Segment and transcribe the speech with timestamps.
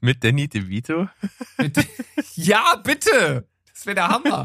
[0.00, 1.08] Mit Danny DeVito?
[2.34, 3.48] ja, bitte!
[3.72, 4.44] Das wäre der Hammer.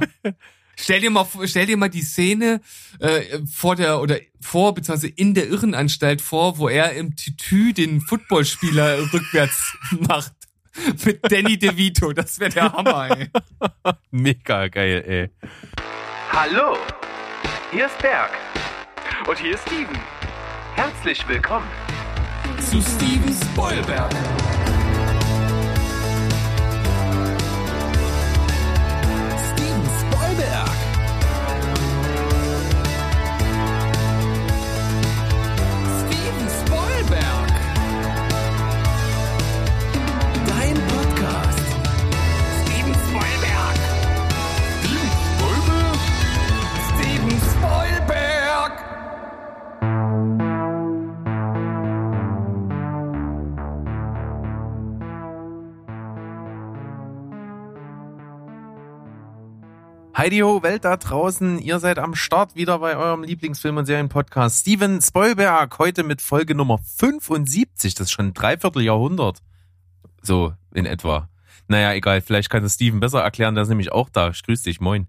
[0.76, 2.62] Stell dir mal, stell dir mal die Szene
[3.00, 8.02] äh, vor der oder vor beziehungsweise in der Irrenanstalt vor, wo er im Tütü den
[8.02, 10.34] Footballspieler rückwärts macht
[11.06, 12.14] mit Danny DeVito.
[12.14, 13.18] Das wäre der Hammer.
[13.18, 13.30] Ey.
[14.10, 15.50] Mega geil, ey.
[16.32, 16.78] Hallo,
[17.72, 18.32] hier ist Berg
[19.28, 20.00] und hier ist Steven.
[20.76, 21.68] Herzlich willkommen
[22.60, 24.12] zu Steven Spoilberg.
[60.16, 64.62] Heidi ho, Welt da draußen, ihr seid am Start wieder bei eurem Lieblingsfilm- und Serienpodcast
[64.62, 69.42] Steven Spoilberg, heute mit Folge Nummer 75, das ist schon ein Dreivierteljahrhundert.
[70.22, 71.30] So, in etwa.
[71.68, 74.30] Naja, egal, vielleicht kann es Steven besser erklären, der ist nämlich auch da.
[74.30, 75.08] Ich grüße dich, moin.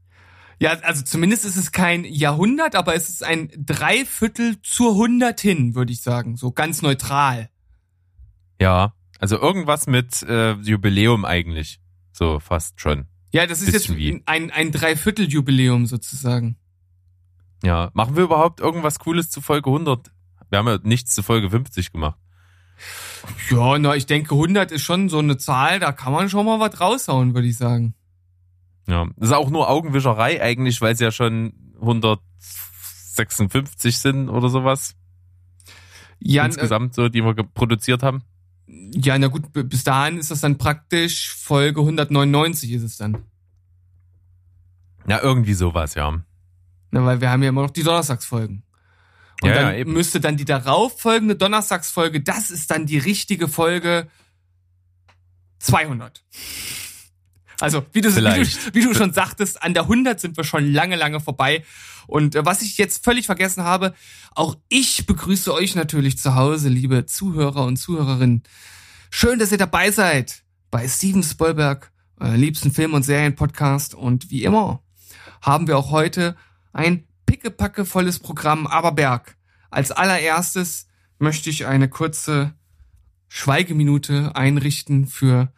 [0.59, 5.75] Ja, also zumindest ist es kein Jahrhundert, aber es ist ein Dreiviertel zur Hundert hin,
[5.75, 6.39] würde ich sagen.
[6.39, 7.51] So ganz neutral.
[8.59, 11.79] Ja, also irgendwas mit äh, Jubiläum eigentlich.
[12.13, 13.07] So fast schon.
[13.35, 14.23] Ja, das ist jetzt wie.
[14.27, 16.57] ein, ein Dreivierteljubiläum sozusagen.
[17.65, 20.13] Ja, machen wir überhaupt irgendwas Cooles zu Folge 100?
[20.51, 22.17] Wir haben ja nichts zu Folge 50 gemacht.
[23.51, 26.61] Ja, na, ich denke 100 ist schon so eine Zahl, da kann man schon mal
[26.61, 27.97] was raushauen, würde ich sagen.
[28.87, 34.95] Ja, das ist auch nur Augenwischerei eigentlich, weil es ja schon 156 sind oder sowas.
[36.21, 38.23] Ja, insgesamt so, die wir produziert haben.
[38.67, 43.25] Ja, na gut, bis dahin ist das dann praktisch Folge 199 ist es dann.
[45.07, 46.23] Ja, irgendwie sowas, ja.
[46.91, 48.63] Na, weil wir haben ja immer noch die Donnerstagsfolgen.
[49.43, 54.09] Und ja, dann ja, müsste dann die darauffolgende Donnerstagsfolge, das ist dann die richtige Folge
[55.59, 56.25] 200.
[57.61, 60.73] Also, wie du, wie du, wie du schon sagtest, an der 100 sind wir schon
[60.73, 61.65] lange, lange vorbei.
[62.07, 63.95] Und äh, was ich jetzt völlig vergessen habe,
[64.35, 68.43] auch ich begrüße euch natürlich zu Hause, liebe Zuhörer und Zuhörerinnen.
[69.11, 73.95] Schön, dass ihr dabei seid bei Steven Spielberg, euer liebsten Film- und Serienpodcast.
[73.95, 74.83] Und wie immer
[75.41, 76.37] haben wir auch heute
[76.73, 78.67] ein pickepackevolles Programm.
[78.67, 79.37] Aber Berg,
[79.71, 80.89] als allererstes
[81.19, 82.55] möchte ich eine kurze
[83.29, 85.53] Schweigeminute einrichten für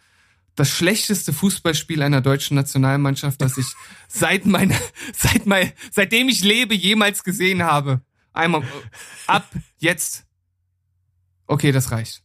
[0.56, 3.66] das schlechteste Fußballspiel einer deutschen Nationalmannschaft, das ich
[4.08, 4.74] seit meiner,
[5.14, 8.00] seit mein, seitdem ich lebe jemals gesehen habe.
[8.32, 8.64] Einmal
[9.26, 9.46] ab
[9.78, 10.26] jetzt.
[11.46, 12.22] Okay, das reicht.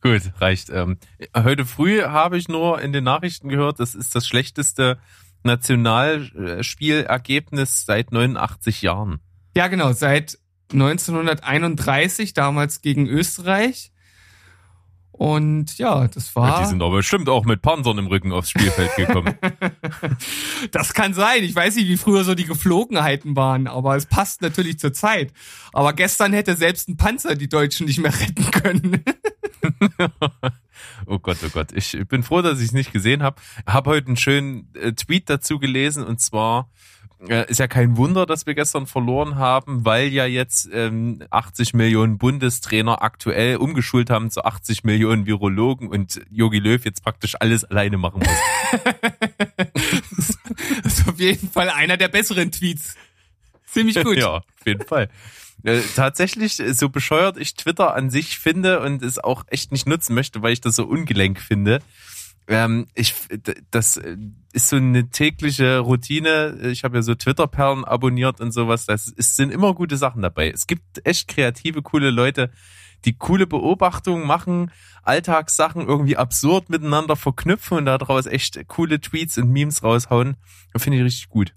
[0.00, 0.70] Gut, reicht.
[0.70, 0.98] Ähm,
[1.36, 4.98] heute früh habe ich nur in den Nachrichten gehört, das ist das schlechteste
[5.44, 9.20] Nationalspielergebnis seit 89 Jahren.
[9.56, 10.40] Ja, genau, seit
[10.72, 13.91] 1931, damals gegen Österreich.
[15.22, 16.48] Und ja, das war.
[16.48, 19.36] Ja, die sind aber bestimmt auch mit Panzern im Rücken aufs Spielfeld gekommen.
[20.72, 21.44] das kann sein.
[21.44, 25.32] Ich weiß nicht, wie früher so die Geflogenheiten waren, aber es passt natürlich zur Zeit.
[25.72, 29.04] Aber gestern hätte selbst ein Panzer die Deutschen nicht mehr retten können.
[31.06, 31.68] oh Gott, oh Gott.
[31.70, 33.40] Ich bin froh, dass ich es nicht gesehen habe.
[33.64, 36.68] Habe heute einen schönen äh, Tweet dazu gelesen und zwar
[37.28, 42.18] ist ja kein Wunder, dass wir gestern verloren haben, weil ja jetzt ähm, 80 Millionen
[42.18, 47.96] Bundestrainer aktuell umgeschult haben zu 80 Millionen Virologen und Yogi Löw jetzt praktisch alles alleine
[47.96, 48.28] machen muss.
[50.82, 52.96] das ist auf jeden Fall einer der besseren Tweets.
[53.66, 54.16] Ziemlich gut.
[54.16, 55.08] ja, auf jeden Fall.
[55.64, 60.14] Äh, tatsächlich, so bescheuert ich Twitter an sich finde und es auch echt nicht nutzen
[60.14, 61.80] möchte, weil ich das so ungelenk finde,
[62.48, 63.14] ähm, ich,
[63.70, 64.00] das
[64.52, 66.58] ist so eine tägliche Routine.
[66.72, 68.86] Ich habe ja so Twitter-Perlen abonniert und sowas.
[68.86, 70.50] Das es sind immer gute Sachen dabei.
[70.50, 72.50] Es gibt echt kreative, coole Leute,
[73.04, 74.70] die coole Beobachtungen machen,
[75.02, 80.36] Alltagssachen irgendwie absurd miteinander verknüpfen und daraus echt coole Tweets und Memes raushauen.
[80.76, 81.54] Finde ich richtig gut.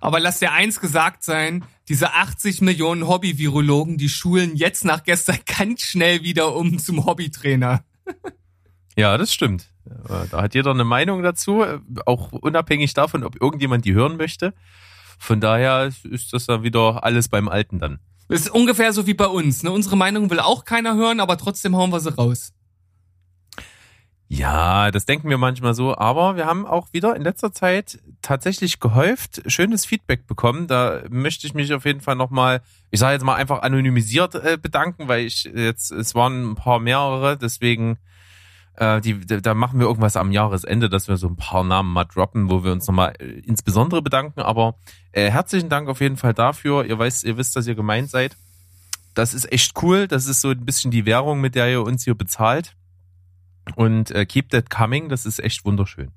[0.00, 5.38] Aber lass dir eins gesagt sein, diese 80 Millionen Hobby-Virologen, die schulen jetzt nach gestern
[5.58, 7.84] ganz schnell wieder um zum Hobbytrainer.
[8.96, 9.68] Ja, das stimmt.
[9.84, 11.64] Da hat jeder eine Meinung dazu,
[12.06, 14.54] auch unabhängig davon, ob irgendjemand die hören möchte.
[15.18, 17.98] Von daher ist das dann wieder alles beim Alten dann.
[18.28, 19.62] Das ist ungefähr so wie bei uns.
[19.62, 19.70] Ne?
[19.70, 22.52] Unsere Meinung will auch keiner hören, aber trotzdem hauen wir sie raus.
[24.28, 28.80] Ja, das denken wir manchmal so, aber wir haben auch wieder in letzter Zeit tatsächlich
[28.80, 30.68] gehäuft schönes Feedback bekommen.
[30.68, 34.56] Da möchte ich mich auf jeden Fall nochmal, ich sage jetzt mal einfach anonymisiert äh,
[34.56, 37.98] bedanken, weil ich jetzt, es waren ein paar mehrere, deswegen
[38.76, 42.04] Äh, die, da machen wir irgendwas am Jahresende, dass wir so ein paar Namen mal
[42.04, 44.40] droppen, wo wir uns nochmal äh, insbesondere bedanken.
[44.40, 44.76] Aber
[45.12, 46.84] äh, herzlichen Dank auf jeden Fall dafür.
[46.84, 48.36] Ihr weißt, ihr wisst, dass ihr gemeint seid.
[49.14, 50.08] Das ist echt cool.
[50.08, 52.74] Das ist so ein bisschen die Währung, mit der ihr uns hier bezahlt.
[53.76, 55.08] Und äh, keep that coming.
[55.08, 56.10] Das ist echt wunderschön.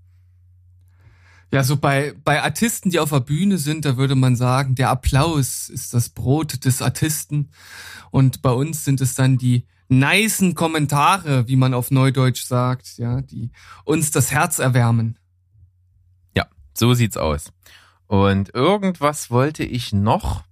[1.51, 4.89] Ja, so bei, bei Artisten, die auf der Bühne sind, da würde man sagen, der
[4.89, 7.49] Applaus ist das Brot des Artisten.
[8.11, 13.21] Und bei uns sind es dann die nicen Kommentare, wie man auf Neudeutsch sagt, ja,
[13.21, 13.51] die
[13.83, 15.17] uns das Herz erwärmen.
[16.35, 17.51] Ja, so sieht's aus.
[18.07, 20.43] Und irgendwas wollte ich noch.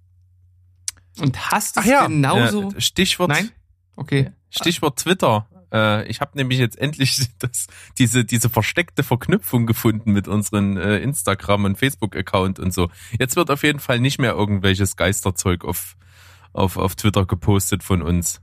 [1.20, 2.72] Und hast du es ja, genauso?
[2.72, 3.30] Äh, Stichwort.
[3.30, 3.50] Nein?
[3.96, 4.32] Okay.
[4.50, 5.48] Stichwort Twitter.
[5.72, 7.66] Äh, ich habe nämlich jetzt endlich das,
[7.98, 12.90] diese, diese versteckte Verknüpfung gefunden mit unseren äh, Instagram- und Facebook-Account und so.
[13.18, 15.96] Jetzt wird auf jeden Fall nicht mehr irgendwelches Geisterzeug auf,
[16.52, 18.40] auf, auf Twitter gepostet von uns.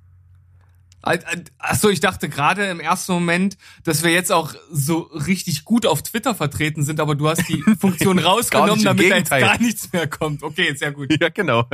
[1.01, 6.03] Achso, ich dachte gerade im ersten Moment, dass wir jetzt auch so richtig gut auf
[6.03, 10.07] Twitter vertreten sind, aber du hast die Funktion rausgenommen, damit da jetzt gar nichts mehr
[10.07, 10.44] kommt.
[10.44, 11.12] Okay, sehr gut.
[11.19, 11.68] Ja, genau.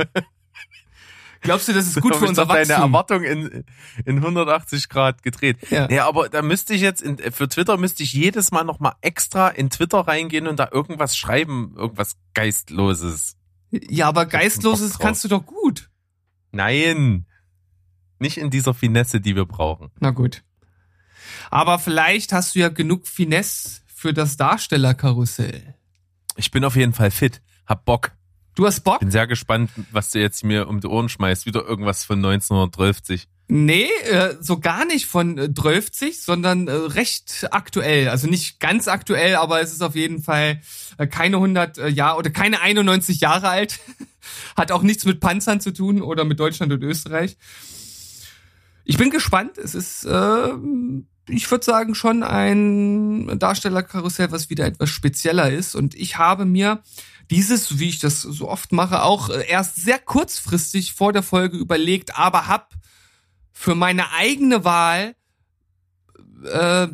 [1.40, 2.68] Glaubst du, das ist gut für unser Wachstum?
[2.68, 3.64] deine Erwartung in,
[4.04, 5.58] in 180 Grad gedreht.
[5.70, 5.88] Ja.
[5.88, 9.48] ja, aber da müsste ich jetzt, in, für Twitter müsste ich jedes Mal nochmal extra
[9.48, 13.36] in Twitter reingehen und da irgendwas schreiben, irgendwas Geistloses.
[13.70, 15.90] Ja, aber Geistloses kannst du doch gut.
[16.50, 17.26] Nein.
[18.18, 19.90] Nicht in dieser Finesse, die wir brauchen.
[20.00, 20.42] Na gut.
[21.50, 25.74] Aber vielleicht hast du ja genug Finesse für das Darstellerkarussell.
[26.36, 27.42] Ich bin auf jeden Fall fit.
[27.66, 28.12] Hab Bock.
[28.54, 29.00] Du hast Bock?
[29.00, 31.46] Bin sehr gespannt, was du jetzt mir um die Ohren schmeißt.
[31.46, 33.28] Wieder irgendwas von 1930.
[33.50, 35.90] Nee, äh, so gar nicht von äh, 12,
[36.22, 38.08] sondern äh, recht aktuell.
[38.08, 40.60] Also nicht ganz aktuell, aber es ist auf jeden Fall
[40.98, 43.78] äh, keine 100 äh, Jahre oder keine 91 Jahre alt.
[44.56, 47.38] Hat auch nichts mit Panzern zu tun oder mit Deutschland und Österreich.
[48.88, 49.58] Ich bin gespannt.
[49.58, 50.48] Es ist, äh,
[51.28, 55.74] ich würde sagen, schon ein Darstellerkarussell, was wieder etwas spezieller ist.
[55.74, 56.82] Und ich habe mir
[57.30, 61.58] dieses, wie ich das so oft mache, auch äh, erst sehr kurzfristig vor der Folge
[61.58, 62.72] überlegt, aber hab
[63.52, 65.14] für meine eigene Wahl
[66.44, 66.88] äh,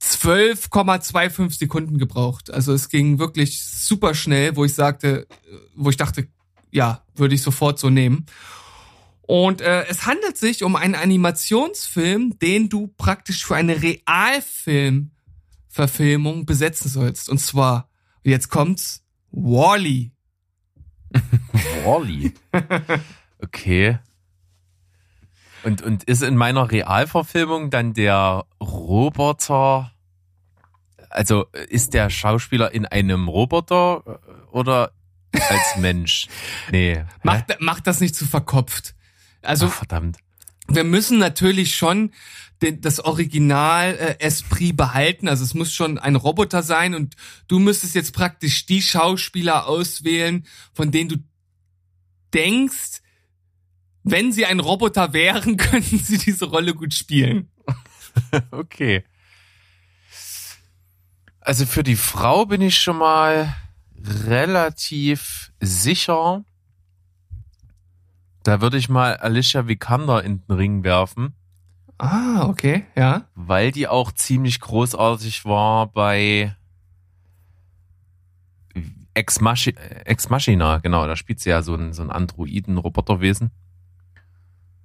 [0.00, 2.50] 12,25 Sekunden gebraucht.
[2.50, 5.26] Also es ging wirklich super schnell, wo ich sagte,
[5.74, 6.26] wo ich dachte,
[6.70, 8.24] ja, würde ich sofort so nehmen.
[9.30, 16.88] Und äh, es handelt sich um einen Animationsfilm, den du praktisch für eine Realfilmverfilmung besetzen
[16.88, 17.28] sollst.
[17.28, 17.88] Und zwar,
[18.24, 20.10] jetzt kommt's, Wally.
[21.84, 22.34] Wally.
[23.38, 24.00] Okay.
[25.62, 29.92] Und, und ist in meiner Realverfilmung dann der Roboter,
[31.08, 34.18] also ist der Schauspieler in einem Roboter äh,
[34.50, 34.90] oder
[35.32, 36.26] als Mensch?
[36.72, 37.04] Nee.
[37.22, 38.96] Macht, macht das nicht zu verkopft.
[39.42, 40.18] Also, Ach, verdammt.
[40.68, 42.12] Wir müssen natürlich schon
[42.60, 45.28] das Original äh, Esprit behalten.
[45.28, 47.16] Also es muss schon ein Roboter sein und
[47.48, 51.16] du müsstest jetzt praktisch die Schauspieler auswählen, von denen du
[52.34, 53.00] denkst,
[54.02, 57.50] wenn sie ein Roboter wären, könnten sie diese Rolle gut spielen.
[58.50, 59.04] okay.
[61.40, 63.56] Also für die Frau bin ich schon mal
[64.26, 66.44] relativ sicher.
[68.42, 71.34] Da würde ich mal Alicia Vikander in den Ring werfen.
[71.98, 73.24] Ah, okay, ja.
[73.34, 76.56] Weil die auch ziemlich großartig war bei
[79.12, 79.74] Ex, Machi
[80.04, 83.50] Ex Machina, genau, da spielt sie ja so ein, so ein Androiden-Roboterwesen.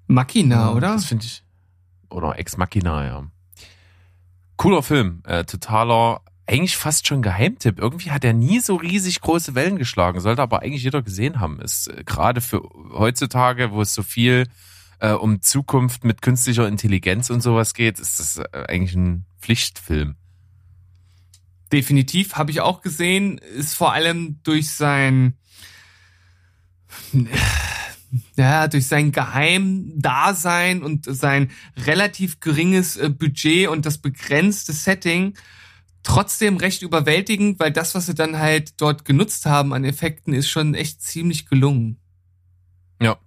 [0.08, 0.94] Machina, oder?
[0.94, 1.44] Das finde ich.
[2.10, 3.24] Oder Ex Machina, ja.
[4.58, 7.80] Cooler Film, äh, totaler, eigentlich fast schon Geheimtipp.
[7.80, 11.60] Irgendwie hat er nie so riesig große Wellen geschlagen, sollte aber eigentlich jeder gesehen haben.
[11.60, 12.62] Ist äh, gerade für
[12.94, 14.48] heutzutage, wo es so viel
[15.00, 20.16] äh, um Zukunft mit künstlicher Intelligenz und sowas geht, ist das äh, eigentlich ein Pflichtfilm.
[21.72, 25.36] Definitiv, habe ich auch gesehen, ist vor allem durch sein
[28.38, 35.34] ja, durch sein Geheimdasein und sein relativ geringes äh, Budget und das begrenzte Setting
[36.06, 40.50] trotzdem recht überwältigend, weil das, was sie dann halt dort genutzt haben an Effekten, ist
[40.50, 42.00] schon echt ziemlich gelungen.
[43.02, 43.18] Ja.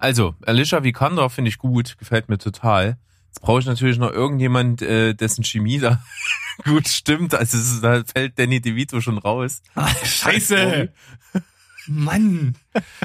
[0.00, 2.98] Also, Alicia Vikander finde ich gut, gefällt mir total.
[3.28, 6.02] Jetzt brauche ich natürlich noch irgendjemand, äh, dessen Chemie da
[6.64, 7.34] gut stimmt.
[7.34, 9.62] Also ist, da fällt Danny DeVito schon raus.
[9.74, 10.92] Ah, scheiße.
[11.86, 12.56] Mann.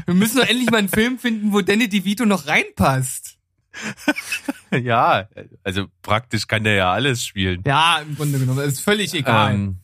[0.05, 3.37] Wir müssen doch endlich mal einen Film finden, wo Danny DeVito noch reinpasst.
[4.71, 5.27] ja,
[5.63, 7.63] also praktisch kann der ja alles spielen.
[7.65, 8.59] Ja, im Grunde genommen.
[8.59, 9.53] Das ist völlig egal.
[9.53, 9.77] Ähm,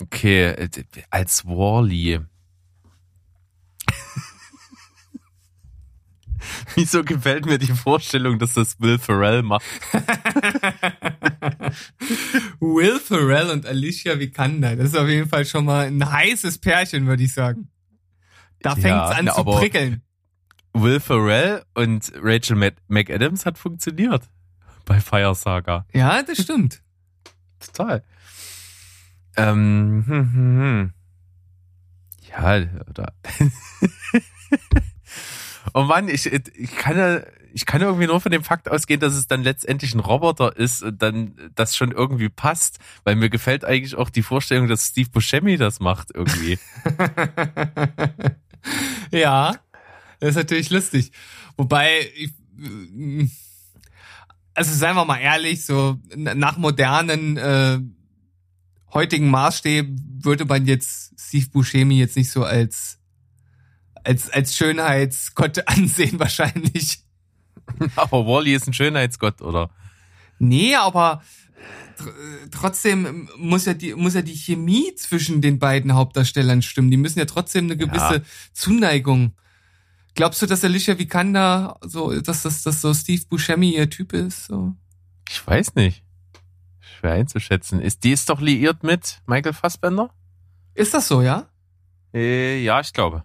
[0.00, 0.68] okay, äh,
[1.10, 2.20] als Wally.
[6.74, 9.66] Wieso gefällt mir die Vorstellung, dass das Will Ferrell macht?
[12.60, 14.76] Will Ferrell und Alicia Vikander.
[14.76, 17.68] Das ist auf jeden Fall schon mal ein heißes Pärchen, würde ich sagen.
[18.60, 20.02] Da fängt's ja, an ja, zu prickeln.
[20.74, 24.28] Will Ferrell und Rachel McAdams hat funktioniert
[24.84, 25.86] bei Fire Saga.
[25.92, 26.82] Ja, das stimmt.
[27.60, 28.02] Total.
[29.36, 30.92] Ähm, hm, hm, hm.
[32.30, 32.56] Ja,
[32.88, 33.12] oder.
[35.74, 37.20] oh Mann, ich, ich kann ja,
[37.52, 40.82] ich kann irgendwie nur von dem Fakt ausgehen, dass es dann letztendlich ein Roboter ist
[40.82, 45.10] und dann das schon irgendwie passt, weil mir gefällt eigentlich auch die Vorstellung, dass Steve
[45.10, 46.58] Buscemi das macht irgendwie.
[49.10, 49.54] ja,
[50.22, 51.10] das ist natürlich lustig.
[51.56, 52.30] Wobei, ich,
[54.54, 57.80] also seien wir mal ehrlich, so nach modernen äh,
[58.94, 63.00] heutigen Maßstäben würde man jetzt Steve Buscemi jetzt nicht so als
[64.04, 67.00] als als Schönheitsgott ansehen wahrscheinlich.
[67.96, 69.70] Aber Wally ist ein Schönheitsgott, oder?
[70.38, 71.20] Nee, aber
[72.52, 76.92] trotzdem muss ja die muss ja die Chemie zwischen den beiden Hauptdarstellern stimmen.
[76.92, 78.22] Die müssen ja trotzdem eine gewisse ja.
[78.52, 79.34] Zuneigung.
[80.14, 84.46] Glaubst du, dass Alicia Vikander so, dass das, dass so Steve Buscemi ihr Typ ist?
[84.46, 84.74] So?
[85.28, 86.04] Ich weiß nicht.
[86.80, 87.80] Schwer einzuschätzen.
[87.80, 90.10] Ist die ist doch liiert mit Michael Fassbender?
[90.74, 91.46] Ist das so, ja?
[92.14, 93.24] Äh, ja, ich glaube.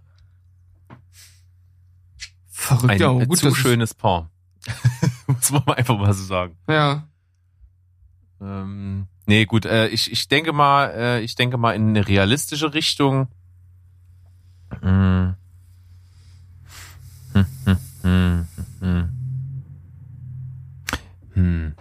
[2.47, 4.29] Verrückt, Ein ja, gut, zu schönes Paar.
[5.27, 6.57] Muss man einfach mal so sagen.
[6.67, 7.07] Ja.
[8.41, 12.73] Ähm, nee, gut, äh, ich, ich denke mal, äh, ich denke mal in eine realistische
[12.73, 13.27] Richtung.
[14.81, 15.35] Hm.
[18.01, 18.47] Hm,
[18.81, 19.09] hm,
[21.33, 21.75] hm.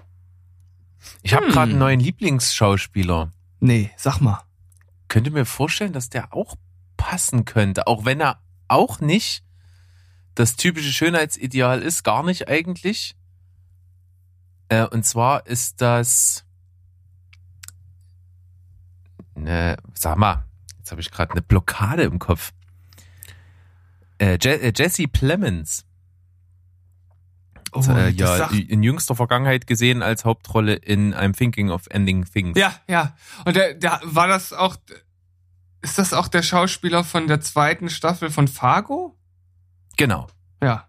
[1.23, 1.53] Ich habe hm.
[1.53, 3.33] gerade einen neuen Lieblingsschauspieler.
[3.61, 4.43] Nee, sag mal.
[5.09, 6.57] Könnte mir vorstellen, dass der auch
[6.97, 9.45] passen könnte, auch wenn er auch nicht
[10.35, 13.17] das typische Schönheitsideal ist, gar nicht eigentlich.
[14.69, 16.45] Äh, und zwar ist das,
[19.35, 20.45] ne, sag mal,
[20.79, 22.53] jetzt habe ich gerade eine Blockade im Kopf.
[24.19, 25.85] Äh, Je äh, Jesse Plemons.
[27.73, 32.59] Oh, äh, ja, in jüngster Vergangenheit gesehen als Hauptrolle in I'm Thinking of Ending Things.
[32.59, 33.17] Ja, ja.
[33.45, 34.77] Und der, der war das auch.
[35.83, 39.17] Ist das auch der Schauspieler von der zweiten Staffel von Fargo?
[39.97, 40.27] Genau.
[40.63, 40.89] Ja.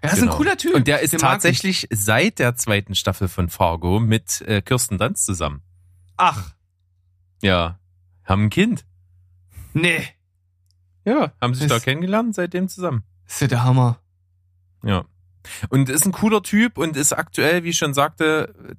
[0.00, 0.32] Er ist genau.
[0.32, 0.74] ein cooler Typ.
[0.74, 5.26] Und der ist Den tatsächlich seit der zweiten Staffel von Fargo mit äh, Kirsten Dunst
[5.26, 5.62] zusammen.
[6.16, 6.54] Ach.
[7.42, 7.80] Ja.
[8.24, 8.84] Haben ein Kind.
[9.72, 10.06] Nee.
[11.08, 13.02] Ja, haben sich ist, da kennengelernt, seitdem zusammen.
[13.26, 13.98] Ist ja der Hammer.
[14.84, 15.04] Ja.
[15.70, 18.76] Und ist ein cooler Typ und ist aktuell, wie ich schon sagte,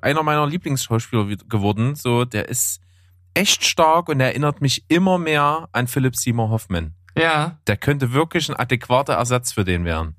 [0.00, 1.96] einer meiner Lieblingsschauspieler geworden.
[1.96, 2.80] So, der ist
[3.34, 6.94] echt stark und erinnert mich immer mehr an Philip Seymour Hoffman.
[7.18, 7.58] Ja.
[7.66, 10.14] Der könnte wirklich ein adäquater Ersatz für den werden.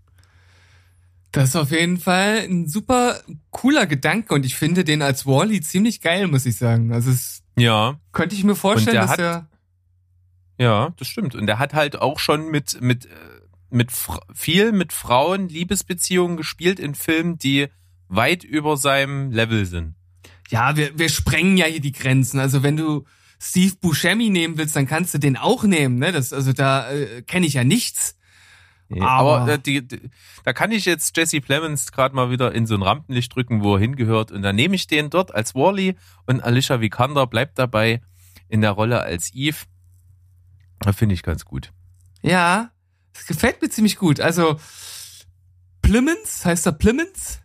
[1.31, 3.19] Das ist auf jeden Fall ein super
[3.51, 6.93] cooler Gedanke und ich finde den als Wally ziemlich geil, muss ich sagen.
[6.93, 7.99] Also es ja.
[8.13, 9.47] könnte ich mir vorstellen, dass er
[10.57, 11.35] ja, das stimmt.
[11.35, 13.07] Und er hat halt auch schon mit, mit,
[13.69, 13.91] mit
[14.33, 17.67] viel mit Frauen Liebesbeziehungen gespielt in Filmen, die
[18.07, 19.95] weit über seinem Level sind.
[20.49, 22.39] Ja, wir, wir sprengen ja hier die Grenzen.
[22.39, 23.05] Also wenn du
[23.39, 25.97] Steve Buscemi nehmen willst, dann kannst du den auch nehmen.
[25.99, 26.11] Ne?
[26.11, 28.17] Das, also da äh, kenne ich ja nichts.
[28.87, 30.09] Nee, aber, aber äh, die, die,
[30.43, 33.75] da kann ich jetzt Jesse Plemons gerade mal wieder in so ein Rampenlicht drücken, wo
[33.75, 34.31] er hingehört.
[34.31, 35.95] Und dann nehme ich den dort als Wally
[36.27, 38.01] und Alicia Vikander bleibt dabei
[38.47, 39.57] in der Rolle als Eve.
[40.93, 41.71] Finde ich ganz gut.
[42.21, 42.71] Ja,
[43.13, 44.19] das gefällt mir ziemlich gut.
[44.19, 44.59] Also
[45.81, 47.39] Plemons, heißt er Plemons?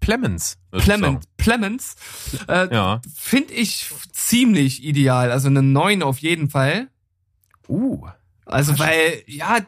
[0.00, 0.58] Plemons.
[0.72, 1.24] Plemons.
[1.36, 1.96] Plemons.
[2.48, 3.00] Äh, ja.
[3.14, 5.30] Finde ich ziemlich ideal.
[5.30, 6.88] Also eine 9 auf jeden Fall.
[7.68, 8.08] Uh.
[8.44, 9.58] Also weil, ja,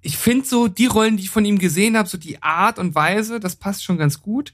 [0.00, 2.94] ich finde so die Rollen, die ich von ihm gesehen habe, so die Art und
[2.94, 4.52] Weise, das passt schon ganz gut.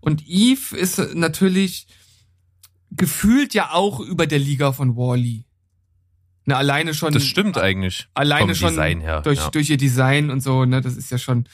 [0.00, 1.88] Und Eve ist natürlich
[2.98, 5.46] gefühlt ja auch über der Liga von Wally.
[6.44, 7.12] Ne, alleine schon.
[7.12, 8.08] Das stimmt eigentlich.
[8.14, 9.50] Alleine schon her, durch, ja.
[9.50, 11.48] durch ihr Design und so, ne, das ist ja schon,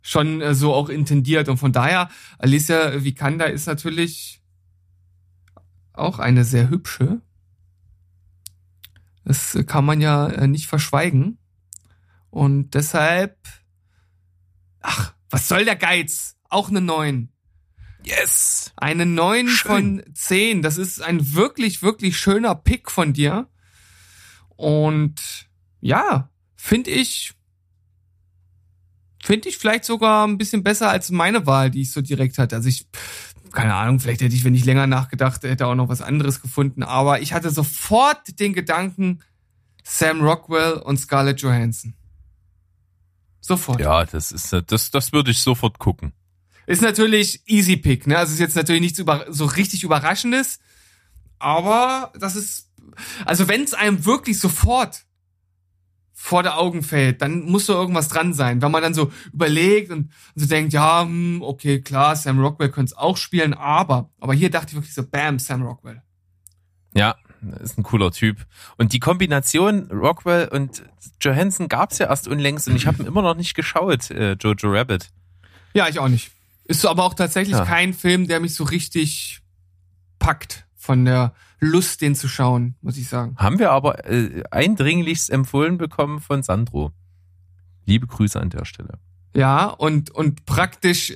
[0.00, 1.48] schon äh, so auch intendiert.
[1.48, 2.08] Und von daher,
[2.38, 4.42] Alicia Vikander ist natürlich
[5.92, 7.20] auch eine sehr hübsche.
[9.24, 11.38] Das kann man ja äh, nicht verschweigen.
[12.30, 13.36] Und deshalb,
[14.80, 16.36] ach, was soll der Geiz?
[16.48, 17.31] Auch eine 9.
[18.04, 18.72] Yes!
[18.76, 19.70] Eine 9 Schön.
[19.70, 20.62] von 10.
[20.62, 23.48] Das ist ein wirklich, wirklich schöner Pick von dir.
[24.56, 25.48] Und
[25.80, 27.34] ja, finde ich,
[29.22, 32.56] finde ich vielleicht sogar ein bisschen besser als meine Wahl, die ich so direkt hatte.
[32.56, 32.86] Also ich,
[33.52, 36.82] keine Ahnung, vielleicht hätte ich, wenn ich länger nachgedacht hätte, auch noch was anderes gefunden.
[36.82, 39.20] Aber ich hatte sofort den Gedanken,
[39.84, 41.94] Sam Rockwell und Scarlett Johansson.
[43.40, 43.80] Sofort.
[43.80, 46.12] Ja, das ist, das, das würde ich sofort gucken.
[46.66, 48.18] Ist natürlich easy pick, ne?
[48.18, 50.60] Also ist jetzt natürlich nichts über, so richtig überraschendes,
[51.38, 52.72] aber das ist
[53.24, 55.04] also wenn es einem wirklich sofort
[56.12, 58.62] vor der Augen fällt, dann muss da irgendwas dran sein.
[58.62, 62.70] Wenn man dann so überlegt und, und so denkt, ja, hm, okay, klar, Sam Rockwell
[62.70, 66.00] könnte es auch spielen, aber, aber hier dachte ich wirklich so, bam, Sam Rockwell.
[66.94, 67.16] Ja,
[67.60, 68.46] ist ein cooler Typ.
[68.76, 70.84] Und die Kombination Rockwell und
[71.20, 74.70] Johansson gab's ja erst unlängst und ich habe ihn immer noch nicht geschaut, äh, Jojo
[74.70, 75.08] Rabbit.
[75.74, 76.30] Ja, ich auch nicht.
[76.72, 77.66] Ist aber auch tatsächlich ja.
[77.66, 79.42] kein Film, der mich so richtig
[80.18, 83.36] packt von der Lust, den zu schauen, muss ich sagen.
[83.36, 86.92] Haben wir aber äh, eindringlichst empfohlen bekommen von Sandro.
[87.84, 88.98] Liebe Grüße an der Stelle.
[89.34, 91.14] Ja, und, und praktisch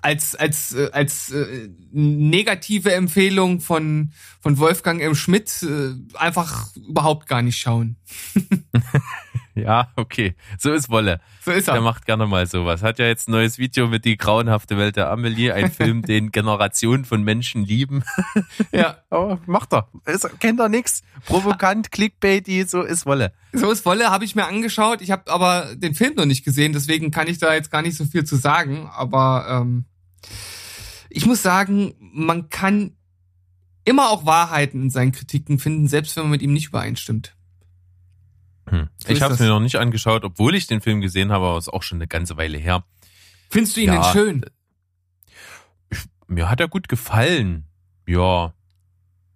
[0.00, 5.14] als als äh, als äh, negative Empfehlung von von Wolfgang M.
[5.14, 7.96] Schmidt äh, einfach überhaupt gar nicht schauen.
[9.56, 10.34] ja, okay.
[10.58, 11.20] So ist Wolle.
[11.42, 11.74] So ist er.
[11.74, 12.82] Der macht gerne mal sowas.
[12.82, 16.30] Hat ja jetzt ein neues Video mit die grauenhafte Welt der Amelie, ein Film, den
[16.30, 18.04] Generationen von Menschen lieben.
[18.70, 19.88] ja, aber macht er.
[20.04, 21.02] Ist, kennt er nix.
[21.24, 23.32] Provokant, Clickbaity, so ist Wolle.
[23.54, 25.00] So ist Wolle, habe ich mir angeschaut.
[25.00, 27.96] Ich habe aber den Film noch nicht gesehen, deswegen kann ich da jetzt gar nicht
[27.96, 28.90] so viel zu sagen.
[28.94, 29.86] Aber ähm,
[31.08, 32.96] ich muss sagen, man kann
[33.86, 37.35] immer auch Wahrheiten in seinen Kritiken finden, selbst wenn man mit ihm nicht übereinstimmt.
[38.68, 38.88] Hm.
[38.98, 41.58] So ich habe es mir noch nicht angeschaut, obwohl ich den Film gesehen habe, aber
[41.58, 42.84] es ist auch schon eine ganze Weile her.
[43.48, 44.46] Findest du ihn ja, denn schön?
[45.90, 47.66] Ich, mir hat er gut gefallen.
[48.06, 48.52] Ja.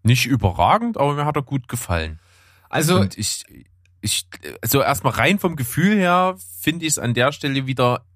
[0.03, 2.19] Nicht überragend, aber mir hat er gut gefallen.
[2.69, 3.45] Also Und ich,
[4.01, 4.27] ich,
[4.65, 8.07] so erstmal rein vom Gefühl her finde ich es an der Stelle wieder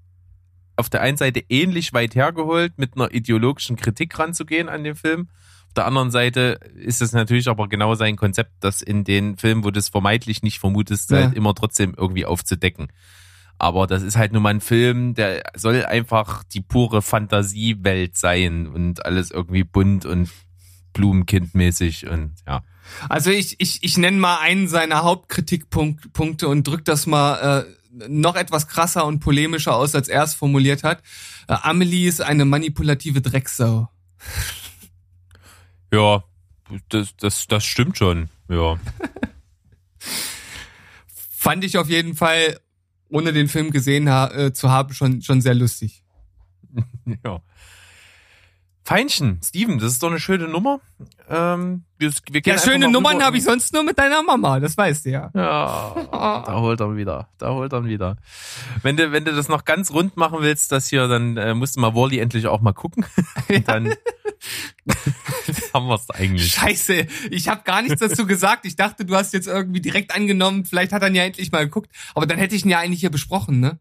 [0.76, 5.28] auf der einen Seite ähnlich weit hergeholt, mit einer ideologischen Kritik ranzugehen an den Film.
[5.74, 9.64] Auf der anderen Seite ist es natürlich aber genau sein Konzept, das in den Filmen,
[9.64, 11.24] wo du es vermeintlich nicht vermutest, ja.
[11.24, 12.92] halt immer trotzdem irgendwie aufzudecken.
[13.58, 18.68] Aber das ist halt nur mal ein Film, der soll einfach die pure Fantasiewelt sein
[18.68, 20.30] und alles irgendwie bunt und
[20.92, 22.62] Blumenkindmäßig und ja.
[23.08, 28.36] Also ich, ich, ich nenne mal einen seiner Hauptkritikpunkte und drück das mal äh, noch
[28.36, 31.02] etwas krasser und polemischer aus, als er es formuliert hat.
[31.48, 33.88] Äh, Amelie ist eine manipulative Drecksau.
[35.94, 36.24] Ja,
[36.88, 38.76] das, das, das stimmt schon, ja.
[41.06, 42.58] Fand ich auf jeden Fall,
[43.08, 46.02] ohne den Film gesehen ha äh, zu haben, schon, schon sehr lustig.
[47.24, 47.40] ja.
[48.82, 50.80] Feinchen, Steven, das ist doch eine schöne Nummer.
[51.30, 55.06] Ähm, wir, wir ja, schöne Nummern habe ich sonst nur mit deiner Mama, das weißt
[55.06, 55.30] du ja.
[55.32, 55.94] Ja,
[56.46, 58.16] da holt er wieder, da holt er wieder.
[58.82, 61.76] Wenn du, wenn du das noch ganz rund machen willst, das hier, dann äh, musst
[61.76, 63.06] du mal Wally endlich auch mal gucken.
[63.64, 63.94] dann
[65.74, 66.52] haben wir es eigentlich.
[66.52, 68.64] Scheiße, ich habe gar nichts dazu gesagt.
[68.66, 71.64] Ich dachte, du hast jetzt irgendwie direkt angenommen, vielleicht hat er ihn ja endlich mal
[71.64, 71.90] geguckt.
[72.14, 73.78] Aber dann hätte ich ihn ja eigentlich hier besprochen, ne?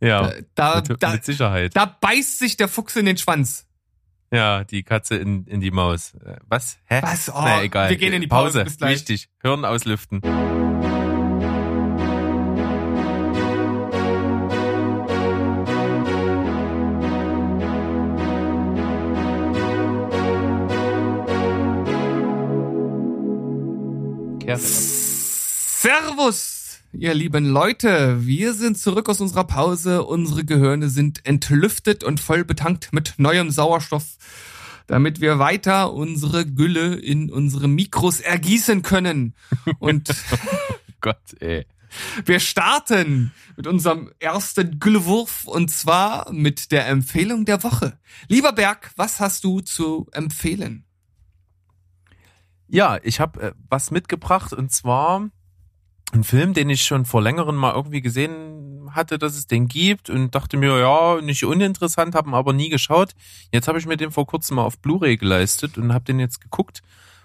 [0.00, 1.76] Ja, da, mit, da, mit Sicherheit.
[1.76, 3.66] Da beißt sich der Fuchs in den Schwanz.
[4.32, 6.14] Ja, die Katze in, in die Maus.
[6.14, 6.78] Äh, was?
[6.86, 7.00] Hä?
[7.02, 7.28] Was?
[7.28, 7.88] Oh, Na, egal.
[7.90, 8.58] Wir gehen in die Pause.
[8.58, 8.64] Pause.
[8.64, 8.94] Bis gleich.
[8.96, 9.28] Wichtig.
[9.40, 10.20] Hirn auslüften.
[24.56, 26.54] Servus!
[26.92, 30.04] Ihr lieben Leute, wir sind zurück aus unserer Pause.
[30.04, 34.16] Unsere Gehirne sind entlüftet und voll betankt mit neuem Sauerstoff,
[34.86, 39.34] damit wir weiter unsere Gülle in unsere Mikros ergießen können.
[39.80, 40.08] Und
[41.00, 41.66] Gott, ey.
[42.24, 47.98] Wir starten mit unserem ersten Güllewurf und zwar mit der Empfehlung der Woche.
[48.28, 50.84] Lieber Berg, was hast du zu empfehlen?
[52.68, 55.28] Ja, ich habe äh, was mitgebracht und zwar
[56.12, 60.10] ein Film, den ich schon vor längerem mal irgendwie gesehen hatte, dass es den gibt
[60.10, 63.14] und dachte mir, ja, nicht uninteressant, haben aber nie geschaut.
[63.52, 66.40] Jetzt habe ich mir den vor kurzem mal auf Blu-ray geleistet und habe den jetzt
[66.40, 66.82] geguckt.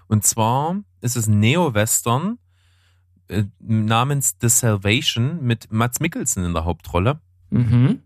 [0.08, 2.38] Und zwar ist es Neo-Western
[3.28, 7.20] äh, namens The Salvation mit Mats Mikkelsen in der Hauptrolle.
[7.50, 8.02] Mhm.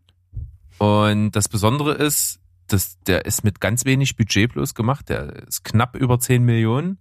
[0.79, 5.09] Und das Besondere ist, dass der ist mit ganz wenig Budget bloß gemacht.
[5.09, 6.99] Der ist knapp über 10 Millionen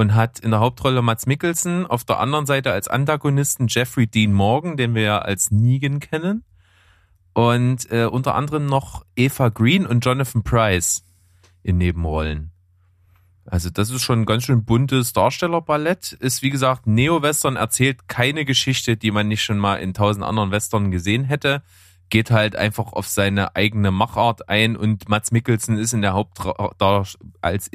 [0.00, 4.32] und hat in der Hauptrolle Mats Mikkelsen, auf der anderen Seite als Antagonisten Jeffrey Dean
[4.32, 6.42] Morgan, den wir ja als Negan kennen,
[7.34, 11.04] und äh, unter anderem noch Eva Green und Jonathan Price
[11.62, 12.50] in Nebenrollen.
[13.44, 16.12] Also das ist schon ein ganz schön buntes Darstellerballett.
[16.12, 20.50] Ist wie gesagt Neo-Western, erzählt keine Geschichte, die man nicht schon mal in tausend anderen
[20.50, 21.62] Western gesehen hätte
[22.10, 27.04] geht halt einfach auf seine eigene Machart ein und Mats Mikkelsen ist in der Hauptda
[27.40, 27.68] als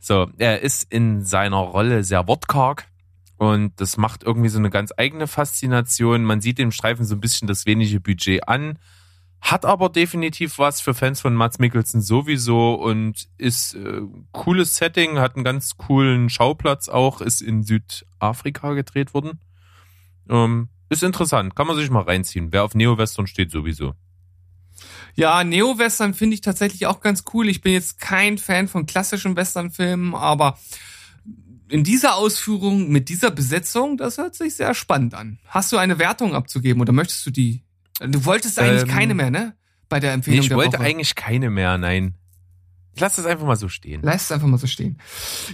[0.00, 2.88] so, er ist in seiner Rolle sehr wortkarg
[3.38, 6.24] Und das macht irgendwie so eine ganz eigene Faszination.
[6.24, 8.78] Man sieht dem Streifen so ein bisschen das wenige Budget an,
[9.40, 14.02] hat aber definitiv was für Fans von Mats Mikkelsen sowieso und ist äh,
[14.32, 19.40] cooles Setting, hat einen ganz coolen Schauplatz auch, ist in Südafrika gedreht worden.
[20.28, 22.52] Ähm, ist interessant, kann man sich mal reinziehen.
[22.52, 23.94] Wer auf Neo-Western steht, sowieso.
[25.14, 27.48] Ja, Neo-Western finde ich tatsächlich auch ganz cool.
[27.48, 30.58] Ich bin jetzt kein Fan von klassischen Western-Filmen, aber
[31.68, 35.38] in dieser Ausführung mit dieser Besetzung, das hört sich sehr spannend an.
[35.46, 37.62] Hast du eine Wertung abzugeben oder möchtest du die?
[38.00, 39.54] Du wolltest eigentlich ähm, keine mehr, ne?
[39.88, 40.40] Bei der Empfehlung.
[40.40, 40.86] Nee, ich wollte Woche.
[40.86, 42.14] eigentlich keine mehr, nein.
[42.94, 44.00] Ich lass das einfach mal so stehen.
[44.04, 44.98] Lass es einfach mal so stehen.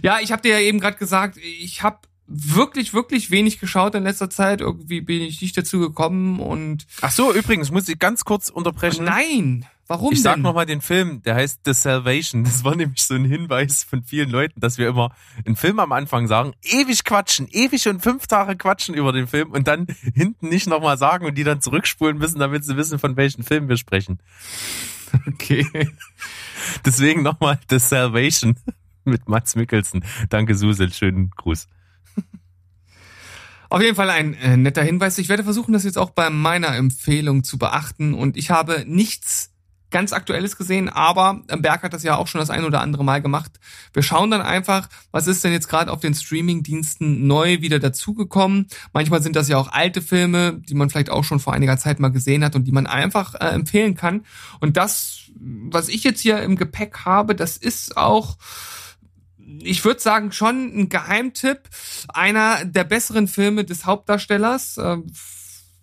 [0.03, 1.99] Ja, ich habe dir ja eben gerade gesagt, ich habe
[2.29, 4.61] wirklich, wirklich wenig geschaut in letzter Zeit.
[4.61, 6.87] Irgendwie bin ich nicht dazu gekommen und.
[7.01, 9.05] Ach so, übrigens muss ich ganz kurz unterbrechen.
[9.05, 10.43] Nein, warum Ich sag denn?
[10.43, 12.45] nochmal den Film, der heißt The Salvation.
[12.45, 15.11] Das war nämlich so ein Hinweis von vielen Leuten, dass wir immer
[15.47, 19.51] einen Film am Anfang sagen, ewig quatschen, ewig und fünf Tage quatschen über den Film
[19.53, 23.17] und dann hinten nicht nochmal sagen und die dann zurückspulen müssen, damit sie wissen, von
[23.17, 24.19] welchen Film wir sprechen.
[25.27, 25.67] Okay.
[26.85, 28.57] Deswegen nochmal The Salvation
[29.05, 30.05] mit Mats Mikkelsen.
[30.29, 30.93] Danke, Susel.
[30.93, 31.67] Schönen Gruß.
[33.71, 35.19] Auf jeden Fall ein äh, netter Hinweis.
[35.19, 38.15] Ich werde versuchen, das jetzt auch bei meiner Empfehlung zu beachten.
[38.15, 39.51] Und ich habe nichts
[39.91, 43.23] ganz Aktuelles gesehen, aber Berg hat das ja auch schon das ein oder andere Mal
[43.23, 43.53] gemacht.
[43.93, 48.67] Wir schauen dann einfach, was ist denn jetzt gerade auf den Streaming-Diensten neu wieder dazugekommen.
[48.93, 52.01] Manchmal sind das ja auch alte Filme, die man vielleicht auch schon vor einiger Zeit
[52.01, 54.27] mal gesehen hat und die man einfach äh, empfehlen kann.
[54.61, 58.37] Und das, was ich jetzt hier im Gepäck habe, das ist auch
[59.63, 61.63] ich würde sagen, schon ein Geheimtipp.
[62.09, 64.79] Einer der besseren Filme des Hauptdarstellers.
[64.79, 65.07] Ähm,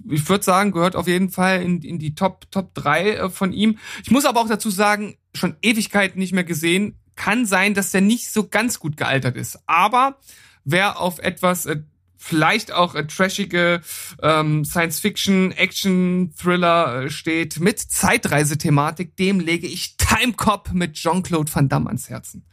[0.08, 3.54] ich würde sagen, gehört auf jeden Fall in, in die Top, Top 3 äh, von
[3.54, 3.80] ihm.
[4.04, 7.00] Ich muss aber auch dazu sagen, schon Ewigkeiten nicht mehr gesehen.
[7.16, 9.60] Kann sein, dass der nicht so ganz gut gealtert ist.
[9.66, 10.20] Aber
[10.64, 11.82] wer auf etwas äh,
[12.18, 13.82] vielleicht auch äh, trashige
[14.22, 21.70] ähm, Science-Fiction, Action-Thriller äh, steht mit Zeitreisethematik, dem lege ich Time Cop mit Jean-Claude Van
[21.70, 22.46] Damme ans Herzen.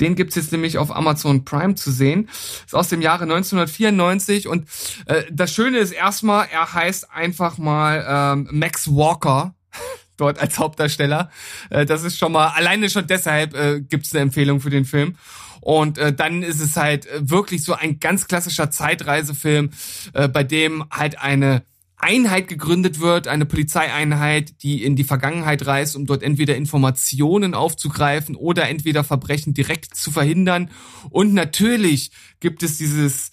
[0.00, 2.28] Den gibt's jetzt nämlich auf Amazon Prime zu sehen.
[2.64, 4.68] Ist aus dem Jahre 1994 und
[5.06, 9.54] äh, das Schöne ist erstmal, er heißt einfach mal ähm, Max Walker
[10.16, 11.30] dort als Hauptdarsteller.
[11.70, 15.16] Äh, das ist schon mal, alleine schon deshalb äh, gibt's eine Empfehlung für den Film.
[15.60, 19.70] Und äh, dann ist es halt äh, wirklich so ein ganz klassischer Zeitreisefilm,
[20.12, 21.62] äh, bei dem halt eine
[21.96, 28.36] Einheit gegründet wird, eine Polizeieinheit, die in die Vergangenheit reist, um dort entweder Informationen aufzugreifen
[28.36, 30.70] oder entweder Verbrechen direkt zu verhindern.
[31.10, 33.32] Und natürlich gibt es dieses,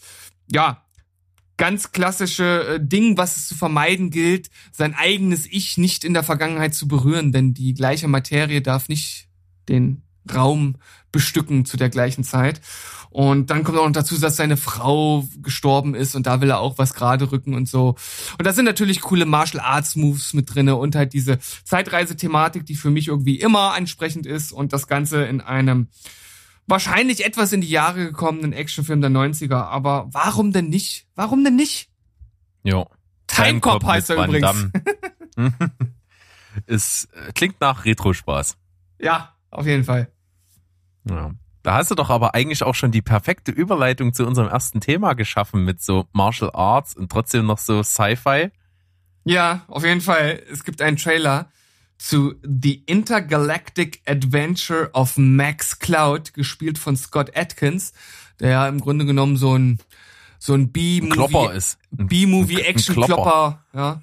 [0.50, 0.86] ja,
[1.58, 6.24] ganz klassische äh, Ding, was es zu vermeiden gilt, sein eigenes Ich nicht in der
[6.24, 9.28] Vergangenheit zu berühren, denn die gleiche Materie darf nicht
[9.70, 10.02] den
[10.34, 10.78] Raum
[11.12, 12.62] bestücken zu der gleichen Zeit.
[13.12, 16.62] Und dann kommt auch noch dazu, dass seine Frau gestorben ist und da will er
[16.62, 17.98] auch was gerade rücken und so.
[18.38, 22.76] Und da sind natürlich coole Martial Arts Moves mit drinne und halt diese Zeitreisethematik, die
[22.76, 25.90] für mich irgendwie immer ansprechend ist und das Ganze in einem
[26.68, 29.62] wahrscheinlich etwas in die Jahre gekommenen Actionfilm der 90er.
[29.62, 31.06] Aber warum denn nicht?
[31.16, 31.90] Warum denn nicht?
[32.64, 32.88] Jo.
[33.28, 34.70] Timecop heißt er übrigens.
[36.66, 38.56] es äh, klingt nach Retro-Spaß.
[39.00, 40.10] Ja, auf jeden Fall.
[41.10, 41.32] Ja.
[41.64, 45.14] Da hast du doch aber eigentlich auch schon die perfekte Überleitung zu unserem ersten Thema
[45.14, 48.50] geschaffen mit so Martial Arts und trotzdem noch so Sci-Fi.
[49.24, 50.42] Ja, auf jeden Fall.
[50.52, 51.52] Es gibt einen Trailer
[51.98, 57.94] zu The Intergalactic Adventure of Max Cloud, gespielt von Scott Atkins,
[58.40, 59.80] der ja im Grunde genommen so ein
[60.40, 61.78] so ein B-Movie ist.
[61.92, 64.02] B-Movie Action Klopper, ja.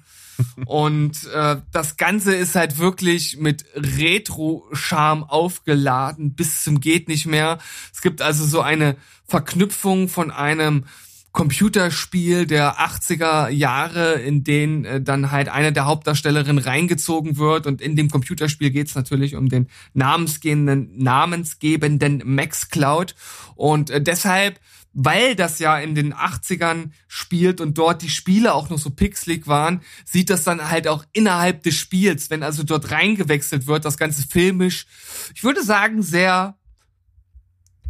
[0.65, 7.59] Und äh, das Ganze ist halt wirklich mit Retro-Charme aufgeladen bis zum geht nicht mehr.
[7.93, 10.85] Es gibt also so eine Verknüpfung von einem
[11.31, 17.67] Computerspiel der 80er Jahre, in den äh, dann halt eine der Hauptdarstellerinnen reingezogen wird.
[17.67, 23.15] Und in dem Computerspiel geht es natürlich um den namensgebenden, namensgebenden Max Cloud.
[23.55, 24.59] Und äh, deshalb
[24.93, 29.47] weil das ja in den 80ern spielt und dort die Spiele auch noch so pixelig
[29.47, 33.97] waren, sieht das dann halt auch innerhalb des Spiels, wenn also dort reingewechselt wird, das
[33.97, 34.87] ganze filmisch,
[35.35, 36.57] ich würde sagen, sehr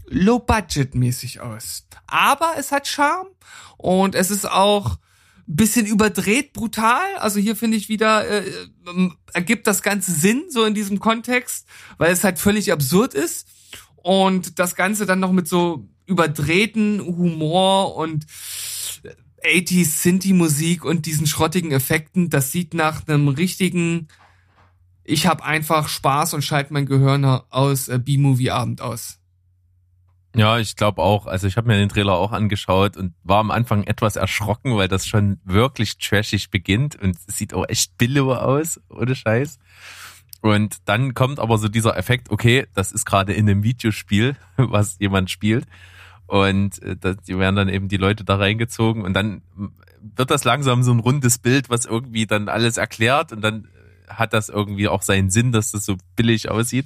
[0.07, 1.88] low-budget-mäßig aus.
[2.07, 3.29] Aber es hat Charme
[3.77, 4.97] und es ist auch
[5.49, 7.15] bisschen überdreht, brutal.
[7.17, 11.67] Also hier finde ich wieder, äh, äh, ergibt das Ganze Sinn, so in diesem Kontext,
[11.97, 13.47] weil es halt völlig absurd ist.
[13.95, 18.26] Und das Ganze dann noch mit so überdrehten Humor und
[19.43, 24.08] 80s Sinti-Musik und diesen schrottigen Effekten, das sieht nach einem richtigen,
[25.04, 29.19] ich habe einfach Spaß und schalte mein Gehirn aus äh, B-Movie-Abend aus.
[30.36, 31.26] Ja, ich glaube auch.
[31.26, 34.88] Also ich habe mir den Trailer auch angeschaut und war am Anfang etwas erschrocken, weil
[34.88, 39.58] das schon wirklich trashig beginnt und sieht auch echt billow aus, ohne Scheiß.
[40.41, 44.98] Und dann kommt aber so dieser Effekt, okay, das ist gerade in einem Videospiel, was
[45.00, 45.65] jemand spielt.
[46.30, 49.42] Und äh, das, die werden dann eben die Leute da reingezogen und dann
[50.15, 53.68] wird das langsam so ein rundes Bild, was irgendwie dann alles erklärt und dann
[54.08, 56.86] hat das irgendwie auch seinen Sinn, dass das so billig aussieht.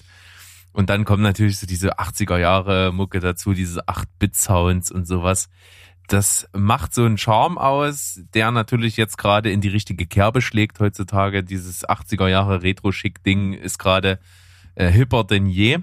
[0.71, 5.49] Und dann kommen natürlich so diese 80er Jahre Mucke dazu, diese 8-Bit-Sounds und sowas.
[6.07, 10.79] Das macht so einen Charme aus, der natürlich jetzt gerade in die richtige Kerbe schlägt
[10.79, 11.43] heutzutage.
[11.43, 14.19] Dieses 80er Jahre Retro-Schick-Ding ist gerade
[14.75, 15.79] äh, hipper denn je.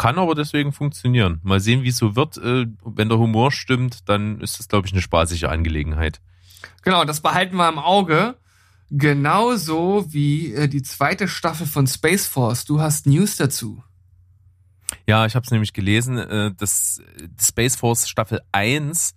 [0.00, 1.40] Kann aber deswegen funktionieren.
[1.42, 2.38] Mal sehen, wie es so wird.
[2.38, 6.22] Äh, wenn der Humor stimmt, dann ist das, glaube ich, eine spaßige Angelegenheit.
[6.80, 8.38] Genau, das behalten wir im Auge.
[8.90, 12.64] Genauso wie äh, die zweite Staffel von Space Force.
[12.64, 13.84] Du hast News dazu.
[15.06, 16.16] Ja, ich habe es nämlich gelesen.
[16.16, 17.02] Äh, das
[17.38, 19.14] Space Force Staffel 1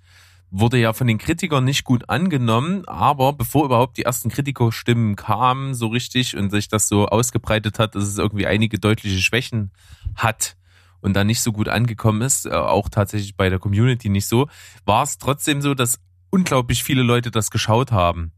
[0.52, 5.76] wurde ja von den Kritikern nicht gut angenommen, aber bevor überhaupt die ersten Kritikerstimmen kamen
[5.76, 9.72] so richtig und sich das so ausgebreitet hat, dass es irgendwie einige deutliche Schwächen
[10.16, 10.58] hat
[11.04, 14.48] und dann nicht so gut angekommen ist, äh, auch tatsächlich bei der Community nicht so,
[14.86, 18.32] war es trotzdem so, dass unglaublich viele Leute das geschaut haben.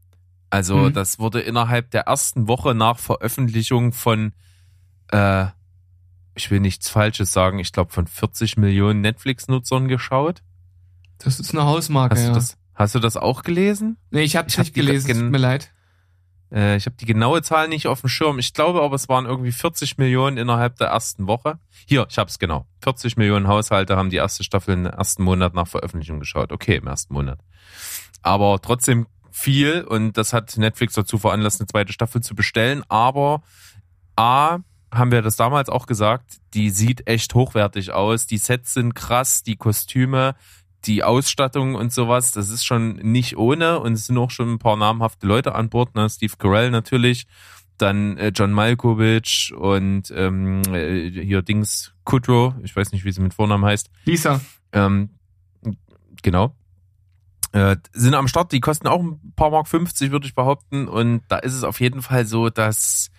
[0.50, 0.92] Also mhm.
[0.92, 4.32] das wurde innerhalb der ersten Woche nach Veröffentlichung von,
[5.12, 5.46] äh,
[6.34, 10.42] ich will nichts Falsches sagen, ich glaube von 40 Millionen Netflix-Nutzern geschaut.
[11.18, 12.28] Das ist eine Hausmarke, hast ja.
[12.30, 13.96] Du das, hast du das auch gelesen?
[14.10, 15.70] Nee, ich habe es nicht hab gelesen, tut mir leid.
[16.52, 18.38] Äh, ich habe die genaue Zahl nicht auf dem Schirm.
[18.38, 21.58] Ich glaube aber, es waren irgendwie 40 Millionen innerhalb der ersten Woche.
[21.86, 22.66] Hier, ich habe es genau.
[22.82, 26.52] 40 Millionen Haushalte haben die erste Staffel im ersten Monat nach Veröffentlichung geschaut.
[26.52, 27.40] Okay, im ersten Monat.
[28.22, 32.82] Aber trotzdem viel und das hat Netflix dazu veranlasst, eine zweite Staffel zu bestellen.
[32.88, 33.42] Aber
[34.16, 34.58] A,
[34.92, 38.26] haben wir das damals auch gesagt, die sieht echt hochwertig aus.
[38.26, 40.34] Die Sets sind krass, die Kostüme,
[40.86, 44.58] die Ausstattung und sowas, das ist schon nicht ohne und es sind auch schon ein
[44.58, 46.08] paar namhafte Leute an Bord, ne?
[46.08, 47.26] Steve Carell natürlich,
[47.78, 53.20] dann äh, John Malkovich und ähm, äh, hier Dings Kudrow, ich weiß nicht, wie sie
[53.20, 53.90] mit Vornamen heißt.
[54.04, 54.40] Lisa.
[54.72, 55.10] Ähm,
[56.22, 56.54] genau
[57.56, 60.88] äh, sind am Start, die kosten auch ein paar Mark 50, würde ich behaupten.
[60.88, 63.10] Und da ist es auf jeden Fall so, dass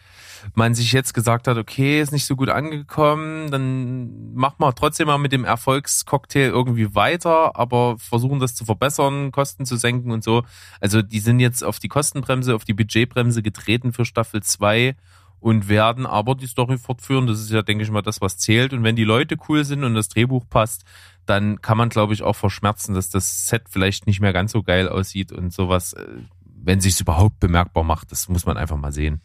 [0.54, 5.08] man sich jetzt gesagt hat, okay, ist nicht so gut angekommen, dann machen wir trotzdem
[5.08, 10.24] mal mit dem Erfolgscocktail irgendwie weiter, aber versuchen das zu verbessern, Kosten zu senken und
[10.24, 10.44] so.
[10.80, 14.96] Also die sind jetzt auf die Kostenbremse, auf die Budgetbremse getreten für Staffel 2
[15.40, 17.28] und werden aber die Story fortführen.
[17.28, 18.74] Das ist ja, denke ich mal, das, was zählt.
[18.74, 20.84] Und wenn die Leute cool sind und das Drehbuch passt,
[21.26, 24.64] dann kann man, glaube ich, auch verschmerzen, dass das Set vielleicht nicht mehr ganz so
[24.64, 26.06] geil aussieht und sowas, äh,
[26.44, 28.12] wenn sich überhaupt bemerkbar macht.
[28.12, 29.22] Das muss man einfach mal sehen.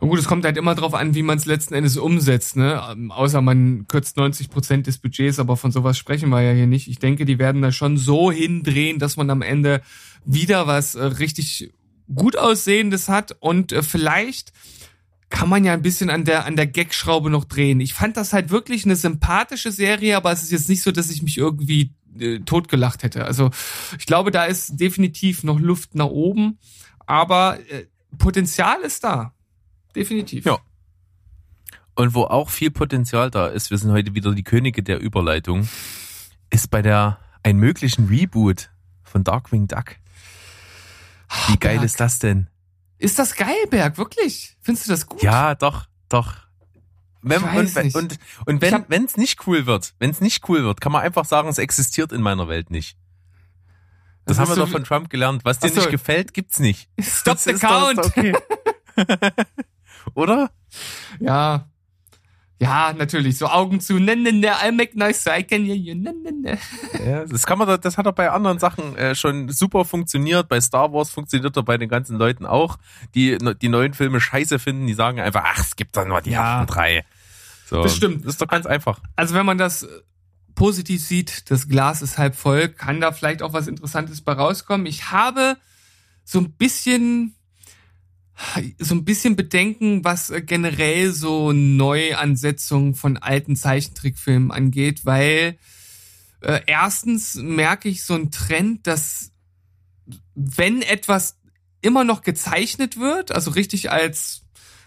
[0.00, 2.82] Und gut, es kommt halt immer drauf an, wie man es letzten Endes umsetzt, ne?
[2.90, 6.66] Ähm, außer man kürzt 90 Prozent des Budgets, aber von sowas sprechen wir ja hier
[6.66, 6.88] nicht.
[6.88, 9.82] Ich denke, die werden da schon so hindrehen, dass man am Ende
[10.24, 11.70] wieder was äh, richtig
[12.14, 14.52] gut aussehendes hat und äh, vielleicht
[15.30, 17.80] kann man ja ein bisschen an der, an der Gagschraube noch drehen.
[17.80, 21.10] Ich fand das halt wirklich eine sympathische Serie, aber es ist jetzt nicht so, dass
[21.10, 23.24] ich mich irgendwie äh, totgelacht hätte.
[23.24, 23.50] Also
[23.98, 26.58] ich glaube, da ist definitiv noch Luft nach oben,
[27.06, 27.86] aber äh,
[28.18, 29.32] Potenzial ist da.
[29.94, 30.44] Definitiv.
[30.44, 30.58] Ja.
[31.94, 35.68] Und wo auch viel Potenzial da ist, wir sind heute wieder die Könige der Überleitung,
[36.50, 38.70] ist bei der ein möglichen Reboot
[39.02, 39.96] von Darkwing Duck.
[41.48, 42.48] Wie geil ist das denn?
[43.00, 43.96] Ist das geil, Berg?
[43.96, 44.58] Wirklich?
[44.60, 45.22] Findest du das gut?
[45.22, 46.34] Ja, doch, doch.
[47.22, 47.94] Wenn, und, nicht.
[47.94, 51.24] und, und wenn es nicht cool wird, wenn es nicht cool wird, kann man einfach
[51.24, 52.98] sagen, es existiert in meiner Welt nicht.
[54.26, 55.44] Das, das haben wir doch von Trump gelernt.
[55.44, 55.76] Was dir so.
[55.76, 56.90] nicht gefällt, gibt's nicht.
[57.00, 57.98] Stop das the count.
[57.98, 58.34] Okay.
[60.14, 60.50] Oder?
[61.20, 61.68] Ja,
[62.60, 63.38] ja, natürlich.
[63.38, 63.98] So Augen zu.
[63.98, 65.94] Ne, ne, ne, I make nice, I can hear you.
[65.94, 66.58] Ne, ne, ne.
[67.04, 70.48] Ja, das kann man, das hat doch bei anderen Sachen äh, schon super funktioniert.
[70.48, 72.76] Bei Star Wars funktioniert doch bei den ganzen Leuten auch,
[73.14, 74.86] die die neuen Filme scheiße finden.
[74.86, 76.58] Die sagen einfach, ach, es gibt doch nur die ja.
[76.58, 77.04] ersten drei.
[77.66, 78.26] So, das stimmt.
[78.26, 79.00] Das ist doch ganz einfach.
[79.16, 79.88] Also wenn man das
[80.54, 84.84] positiv sieht, das Glas ist halb voll, kann da vielleicht auch was Interessantes bei rauskommen.
[84.84, 85.56] Ich habe
[86.24, 87.34] so ein bisschen
[88.78, 95.58] so ein bisschen Bedenken, was äh, generell so Neuansetzungen von alten Zeichentrickfilmen angeht, weil
[96.40, 99.32] äh, erstens merke ich so einen Trend, dass
[100.34, 101.36] wenn etwas
[101.82, 104.42] immer noch gezeichnet wird, also richtig als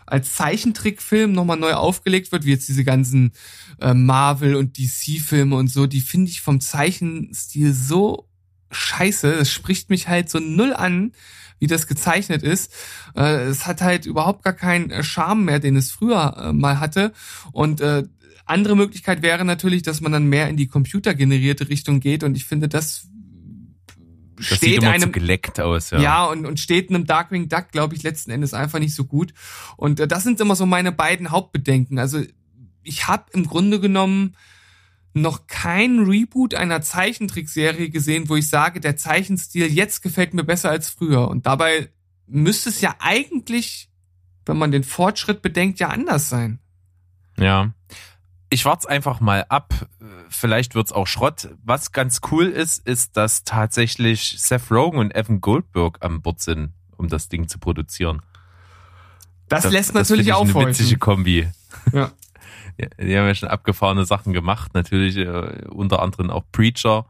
[0.05, 3.31] als Zeichentrickfilm nochmal neu aufgelegt wird, wie jetzt diese ganzen
[3.79, 8.27] äh, Marvel und DC-Filme und so, die finde ich vom Zeichenstil so
[8.73, 9.31] scheiße.
[9.33, 11.13] Es spricht mich halt so null an,
[11.59, 12.73] wie das gezeichnet ist.
[13.15, 16.79] Äh, es hat halt überhaupt gar keinen äh, Charme mehr, den es früher äh, mal
[16.79, 17.13] hatte.
[17.51, 18.03] Und äh,
[18.45, 22.23] andere Möglichkeit wäre natürlich, dass man dann mehr in die computergenerierte Richtung geht.
[22.23, 23.07] Und ich finde, das
[24.35, 26.01] Das steht sieht immer einem geleckt aus, ja.
[26.01, 29.33] ja, und, und steht einem Darkwing Duck, glaube ich, letzten Endes einfach nicht so gut.
[29.77, 31.99] Und äh, das sind immer so meine beiden Hauptbedenken.
[31.99, 32.21] Also
[32.83, 34.35] ich habe im Grunde genommen
[35.13, 40.69] noch kein Reboot einer Zeichentrickserie gesehen, wo ich sage, der Zeichenstil jetzt gefällt mir besser
[40.69, 41.27] als früher.
[41.27, 41.89] Und dabei
[42.27, 43.89] müsste es ja eigentlich,
[44.45, 46.59] wenn man den Fortschritt bedenkt, ja anders sein.
[47.37, 47.73] Ja.
[48.49, 49.73] Ich wart's einfach mal ab.
[50.29, 51.49] Vielleicht wird's auch Schrott.
[51.63, 56.73] Was ganz cool ist, ist, dass tatsächlich Seth Rogen und Evan Goldberg an Bord sind,
[56.97, 58.21] um das Ding zu produzieren.
[59.49, 60.97] Das, lässt das natürlich find ich eine witzige.
[60.97, 61.47] Kombi.
[61.91, 62.11] Ja.
[62.77, 67.05] Die haben ja schon abgefahrene Sachen gemacht, natürlich äh, unter anderem auch Preacher.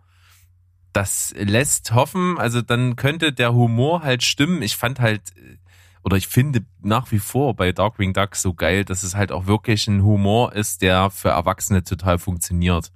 [0.91, 4.61] Das lässt hoffen, also dann könnte der Humor halt stimmen.
[4.61, 5.57] Ich fand halt, äh,
[6.03, 9.47] oder ich finde nach wie vor bei Darkwing Duck so geil, dass es halt auch
[9.47, 12.91] wirklich ein Humor ist, der für Erwachsene total funktioniert.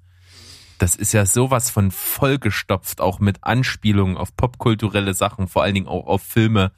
[0.77, 5.87] Das ist ja sowas von vollgestopft, auch mit Anspielungen auf popkulturelle Sachen, vor allen Dingen
[5.87, 6.71] auch auf Filme,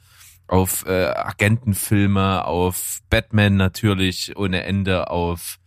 [0.46, 5.59] auf äh, Agentenfilme, auf Batman natürlich ohne Ende, auf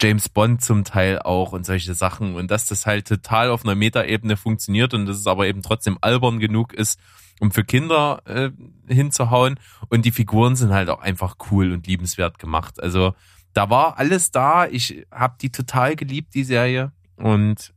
[0.00, 3.74] James Bond zum Teil auch und solche Sachen und dass das halt total auf einer
[3.74, 6.98] Metaebene funktioniert und dass es aber eben trotzdem albern genug ist,
[7.40, 8.50] um für Kinder äh,
[8.92, 12.82] hinzuhauen und die Figuren sind halt auch einfach cool und liebenswert gemacht.
[12.82, 13.14] Also
[13.52, 14.66] da war alles da.
[14.66, 17.72] Ich habe die total geliebt, die Serie und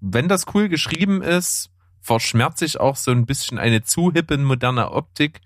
[0.00, 4.92] wenn das cool geschrieben ist, verschmerzt sich auch so ein bisschen eine zu hippe moderne
[4.92, 5.40] Optik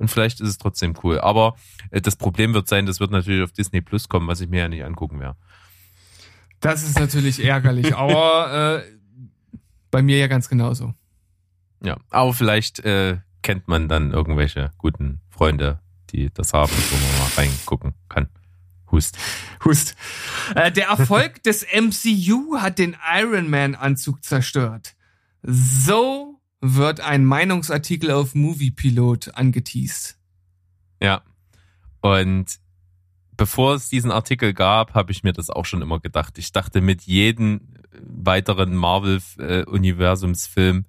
[0.00, 1.20] und vielleicht ist es trotzdem cool.
[1.20, 1.56] Aber
[1.90, 4.60] äh, das Problem wird sein, das wird natürlich auf Disney Plus kommen, was ich mir
[4.60, 5.36] ja nicht angucken werde.
[6.60, 8.92] Das ist natürlich ärgerlich, aber äh,
[9.90, 10.94] bei mir ja ganz genauso.
[11.82, 17.18] Ja, aber vielleicht äh, kennt man dann irgendwelche guten Freunde, die das haben, wo man
[17.18, 18.28] mal reingucken kann.
[18.90, 19.18] Hust.
[19.64, 19.96] Hust.
[20.54, 24.94] Äh, der Erfolg des MCU hat den Iron Man Anzug zerstört.
[25.42, 26.29] So
[26.60, 30.18] wird ein Meinungsartikel auf Movie Pilot angeteased.
[31.02, 31.22] Ja.
[32.00, 32.58] Und
[33.36, 36.38] bevor es diesen Artikel gab, habe ich mir das auch schon immer gedacht.
[36.38, 37.60] Ich dachte mit jedem
[38.02, 40.86] weiteren Marvel-Universumsfilm,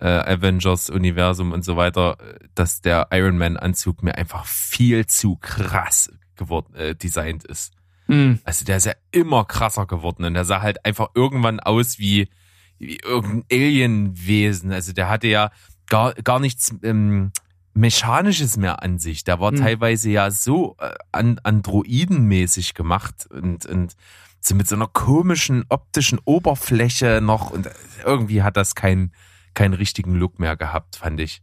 [0.00, 6.10] äh, Avengers-Universum und so weiter, äh, dass der Iron Man-Anzug mir einfach viel zu krass
[6.36, 7.74] geworden, äh, designt ist.
[8.06, 8.38] Hm.
[8.44, 12.28] Also der ist ja immer krasser geworden und der sah halt einfach irgendwann aus wie
[12.78, 14.72] irgendein Alienwesen.
[14.72, 15.50] Also der hatte ja
[15.86, 17.32] gar, gar nichts ähm,
[17.74, 19.24] Mechanisches mehr an sich.
[19.24, 19.58] Der war Hm.
[19.58, 23.94] teilweise ja so äh, an, androidenmäßig gemacht und, und
[24.40, 27.68] so mit so einer komischen optischen Oberfläche noch und
[28.04, 29.12] irgendwie hat das keinen
[29.54, 31.42] keinen richtigen Look mehr gehabt, fand ich.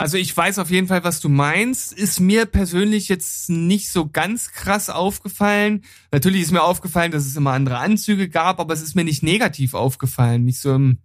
[0.00, 1.92] Also ich weiß auf jeden Fall, was du meinst.
[1.92, 5.84] Ist mir persönlich jetzt nicht so ganz krass aufgefallen.
[6.10, 9.22] Natürlich ist mir aufgefallen, dass es immer andere Anzüge gab, aber es ist mir nicht
[9.22, 11.00] negativ aufgefallen, nicht so im,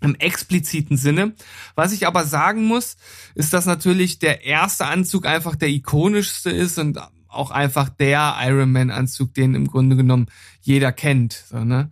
[0.00, 1.34] im expliziten Sinne.
[1.74, 2.96] Was ich aber sagen muss,
[3.34, 8.72] ist, dass natürlich der erste Anzug einfach der ikonischste ist und auch einfach der Iron
[8.72, 10.26] Man Anzug, den im Grunde genommen
[10.60, 11.32] jeder kennt.
[11.32, 11.90] So, ne?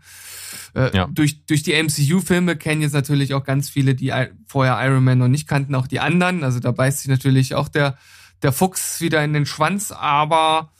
[0.74, 1.06] Äh, Ja.
[1.06, 4.12] Durch, durch die MCU-Filme kennen jetzt natürlich auch ganz viele, die
[4.46, 6.44] vorher Iron Man noch nicht kannten, auch die anderen.
[6.44, 7.96] Also da beißt sich natürlich auch der,
[8.42, 10.70] der Fuchs wieder in den Schwanz, aber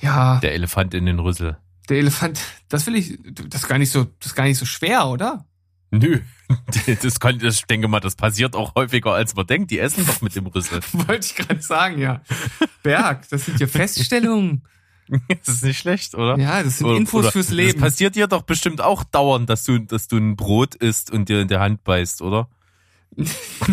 [0.00, 1.56] ja, der, Der Elefant in den Rüssel.
[1.98, 5.06] Elefant, das will ich, das ist gar nicht so, das ist gar nicht so schwer,
[5.06, 5.44] oder?
[5.94, 6.20] Nö,
[7.02, 9.70] das kann, das, ich denke mal, das passiert auch häufiger, als man denkt.
[9.70, 10.80] Die essen doch mit dem Rüssel.
[10.92, 12.22] Wollte ich gerade sagen, ja.
[12.82, 14.62] Berg, das sind ja Feststellungen.
[15.28, 16.38] Das ist nicht schlecht, oder?
[16.38, 17.80] Ja, das sind Oder- Infos oder fürs Das Leben.
[17.80, 21.40] passiert dir doch bestimmt auch dauernd, dass du, dass du ein Brot isst und dir
[21.42, 22.48] in der Hand beißt, oder?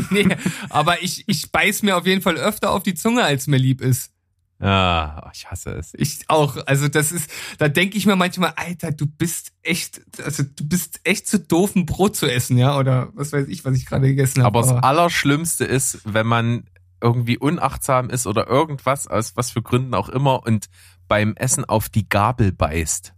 [0.09, 0.27] nee,
[0.69, 3.79] aber ich, ich beiß mir auf jeden Fall öfter auf die Zunge, als mir lieb
[3.79, 4.11] ist.
[4.61, 5.93] Ja, oh, ich hasse es.
[5.93, 6.57] Ich auch.
[6.65, 10.99] Also das ist, da denke ich mir manchmal, Alter, du bist echt, also du bist
[11.05, 12.77] echt zu doof, ein Brot zu essen, ja?
[12.77, 14.59] Oder was weiß ich, was ich gerade gegessen habe.
[14.59, 16.65] Aber das Allerschlimmste ist, wenn man
[17.01, 20.65] irgendwie unachtsam ist oder irgendwas, aus was für Gründen auch immer, und
[21.07, 23.13] beim Essen auf die Gabel beißt.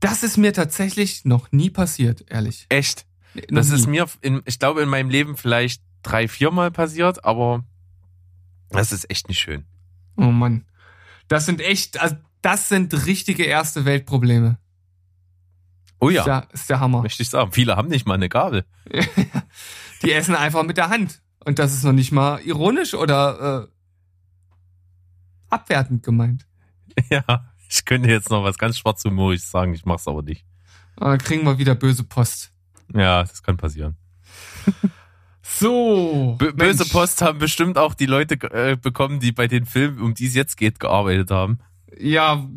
[0.00, 2.66] das ist mir tatsächlich noch nie passiert, ehrlich.
[2.68, 3.06] Echt.
[3.34, 3.92] Noch Das ist nie.
[3.92, 7.64] mir, in, ich glaube, in meinem Leben vielleicht drei, viermal passiert, aber
[8.70, 9.64] das ist echt nicht schön.
[10.16, 10.66] Oh Mann.
[11.28, 14.58] Das sind echt, also das sind richtige erste Weltprobleme.
[16.00, 17.02] Oh Ist ja, der, ist der Hammer.
[17.02, 17.52] möchte ich sagen.
[17.52, 18.64] Viele haben nicht mal eine Gabel.
[20.02, 21.22] Die essen einfach mit der Hand.
[21.44, 23.68] Und das ist noch nicht mal ironisch oder äh,
[25.50, 26.46] abwertend gemeint.
[27.08, 30.44] Ja, ich könnte jetzt noch was ganz schwarzhumorisches sagen, ich mach's aber nicht.
[30.96, 32.52] Dann kriegen wir wieder böse Post.
[32.92, 33.96] Ja, das kann passieren.
[35.42, 36.36] So.
[36.38, 40.14] B böse Post haben bestimmt auch die Leute äh, bekommen, die bei den Filmen, um
[40.14, 41.58] die es jetzt geht, gearbeitet haben.
[41.98, 42.48] Ja,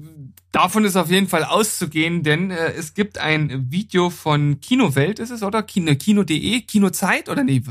[0.52, 5.32] davon ist auf jeden Fall auszugehen, denn äh, es gibt ein Video von Kinowelt, ist
[5.32, 5.64] es, oder?
[5.64, 7.62] Kino.de, Kino Kinozeit oder nee?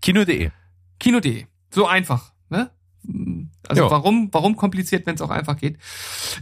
[0.00, 0.50] Kino.de.
[0.98, 1.44] Kino.de.
[1.70, 2.70] So einfach, ne?
[3.68, 3.90] Also Jo.
[3.90, 5.78] warum, warum kompliziert, wenn es auch einfach geht?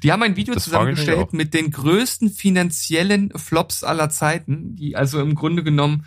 [0.03, 5.21] Die haben ein Video Das zusammengestellt mit den größten finanziellen Flops aller Zeiten, die also
[5.21, 6.07] im Grunde genommen,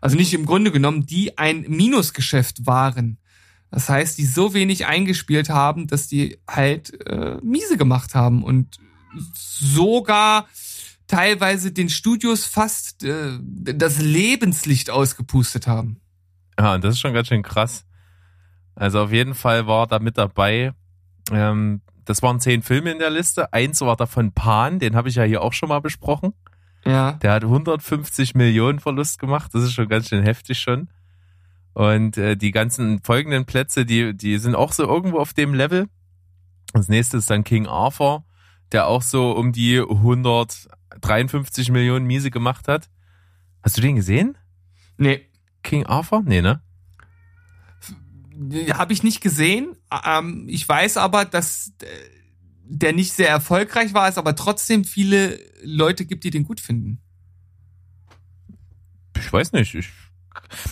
[0.00, 3.18] also nicht im Grunde genommen, die ein Minusgeschäft waren.
[3.70, 8.78] Das heißt, die so wenig eingespielt haben, dass die halt äh, miese gemacht haben und
[9.34, 10.46] sogar
[11.06, 16.00] teilweise den Studios fast äh, das Lebenslicht ausgepustet haben.
[16.58, 17.84] Ja, und das ist schon ganz schön krass.
[18.74, 20.72] Also auf jeden Fall war da mit dabei,
[21.30, 23.52] ähm, das waren zehn Filme in der Liste.
[23.52, 26.32] Eins war davon Pan, den habe ich ja hier auch schon mal besprochen.
[26.88, 27.12] Ja.
[27.12, 29.52] Der hat 150 Millionen Verlust gemacht.
[29.52, 30.88] Das ist schon ganz schön heftig schon.
[31.74, 35.88] Und äh, die ganzen folgenden Plätze, die, die sind auch so irgendwo auf dem Level.
[36.72, 38.24] Das nächste ist dann King Arthur,
[38.72, 42.88] der auch so um die 153 Millionen Miese gemacht hat.
[43.62, 44.38] Hast du den gesehen?
[44.96, 45.28] Nee,
[45.62, 46.22] King Arthur?
[46.24, 46.62] Nee, ne?
[48.72, 49.76] Habe ich nicht gesehen.
[50.06, 51.86] Ähm, ich weiß aber, dass äh,
[52.68, 57.00] der nicht sehr erfolgreich war, es aber trotzdem viele Leute gibt, die den gut finden.
[59.16, 59.74] Ich weiß nicht.
[59.74, 59.88] Ich,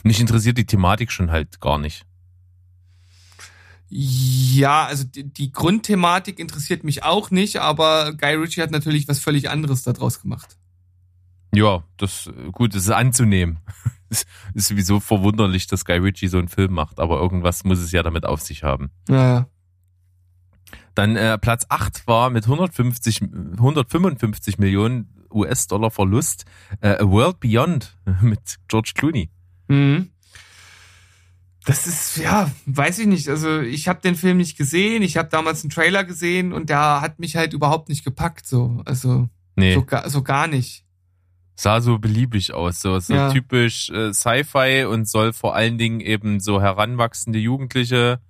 [0.05, 2.07] mich interessiert die Thematik schon halt gar nicht.
[3.89, 9.21] Ja, also die, die Grundthematik interessiert mich auch nicht, aber Guy Ritchie hat natürlich was
[9.21, 10.57] völlig anderes daraus gemacht.
[11.55, 13.59] Ja, das gut, das ist anzunehmen.
[14.09, 14.25] Es
[14.55, 18.05] ist sowieso verwunderlich, dass Guy Ritchie so einen Film macht, aber irgendwas muss es ja
[18.05, 18.93] damit auf sich haben.
[19.09, 19.49] Ja,
[20.97, 26.45] Dann äh, Platz 8 war mit 150, 155 Millionen US-Dollar Verlust
[26.81, 29.31] äh, A World Beyond mit George Clooney.
[29.69, 30.11] mhm.
[31.65, 33.29] Das ist, ja, weiß ich nicht.
[33.29, 35.03] Also ich habe den Film nicht gesehen.
[35.03, 38.47] Ich habe damals einen Trailer gesehen und der hat mich halt überhaupt nicht gepackt.
[38.47, 40.85] So, also Nee, so, gar, so gar nicht.
[41.57, 43.33] sah so beliebig aus, so, so Ja.
[43.33, 48.21] typisch äh, Sci-Fi und soll vor allen Dingen eben so heranwachsende Jugendliche,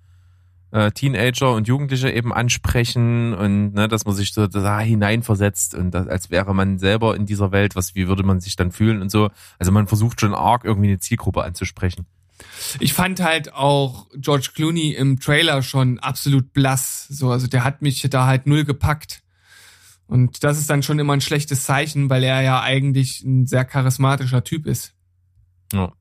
[0.71, 5.93] äh, Teenager und Jugendliche eben ansprechen und ne, dass man sich so da hineinversetzt und
[5.93, 9.01] das, als wäre man selber in dieser Welt, was wie würde man sich dann fühlen
[9.01, 9.31] und so.
[9.59, 12.07] Also man versucht schon arg irgendwie eine Zielgruppe anzusprechen.
[12.81, 17.07] Ich fand halt auch George Clooney im Trailer schon absolut blass.
[17.09, 19.23] So, also der hat mich da halt null gepackt.
[20.07, 23.65] Und das ist dann schon immer ein schlechtes Zeichen, weil er ja eigentlich ein sehr
[23.65, 24.95] charismatischer Typ ist.
[25.73, 25.93] Ja.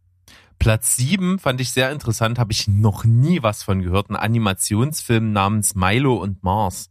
[0.59, 4.09] Platz 7 fand ich sehr interessant, habe ich noch nie was von gehört.
[4.09, 6.89] Ein Animationsfilm namens Milo und Mars.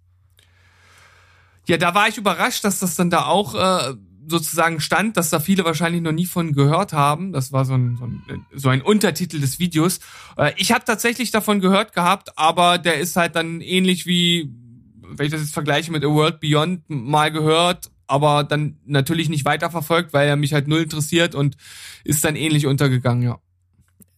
[1.67, 3.95] Ja, da war ich überrascht, dass das dann da auch äh,
[4.27, 7.33] sozusagen stand, dass da viele wahrscheinlich noch nie von gehört haben.
[7.33, 10.01] Das war so ein, so ein, so ein Untertitel des Videos.
[10.37, 14.51] Äh, ich habe tatsächlich davon gehört gehabt, aber der ist halt dann ähnlich wie,
[15.03, 19.45] wenn ich das jetzt vergleiche mit A World Beyond, mal gehört, aber dann natürlich nicht
[19.45, 21.57] weiterverfolgt, weil er mich halt null interessiert und
[22.05, 23.39] ist dann ähnlich untergegangen, ja.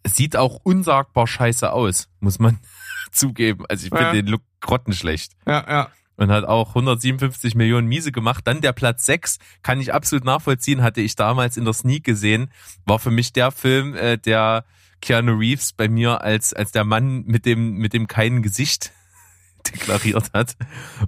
[0.06, 2.60] Es sieht auch unsagbar scheiße aus, muss man
[3.10, 3.64] zugeben.
[3.68, 4.12] Also ich finde Ja.
[4.12, 5.32] den Look grottenschlecht.
[5.46, 5.88] Ja, ja.
[6.14, 8.46] Und hat auch 157 Millionen Miese gemacht.
[8.46, 12.52] Dann der Platz 6, kann ich absolut nachvollziehen, hatte ich damals in der Sneak gesehen.
[12.84, 14.64] War für mich der Film, äh, der
[15.02, 18.92] Keanu Reeves bei mir als, als der Mann mit dem, mit dem keinen Gesicht
[19.66, 20.56] deklariert hat.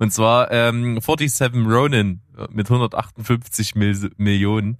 [0.00, 2.20] Und zwar ähm, 47 Ronin
[2.50, 4.78] mit 158 Mil Millionen.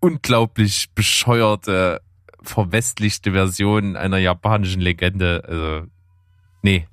[0.00, 2.02] Unglaublich bescheuerte,
[2.42, 5.44] verwestlichte Version einer japanischen Legende.
[5.46, 5.86] Also,
[6.62, 6.86] nee,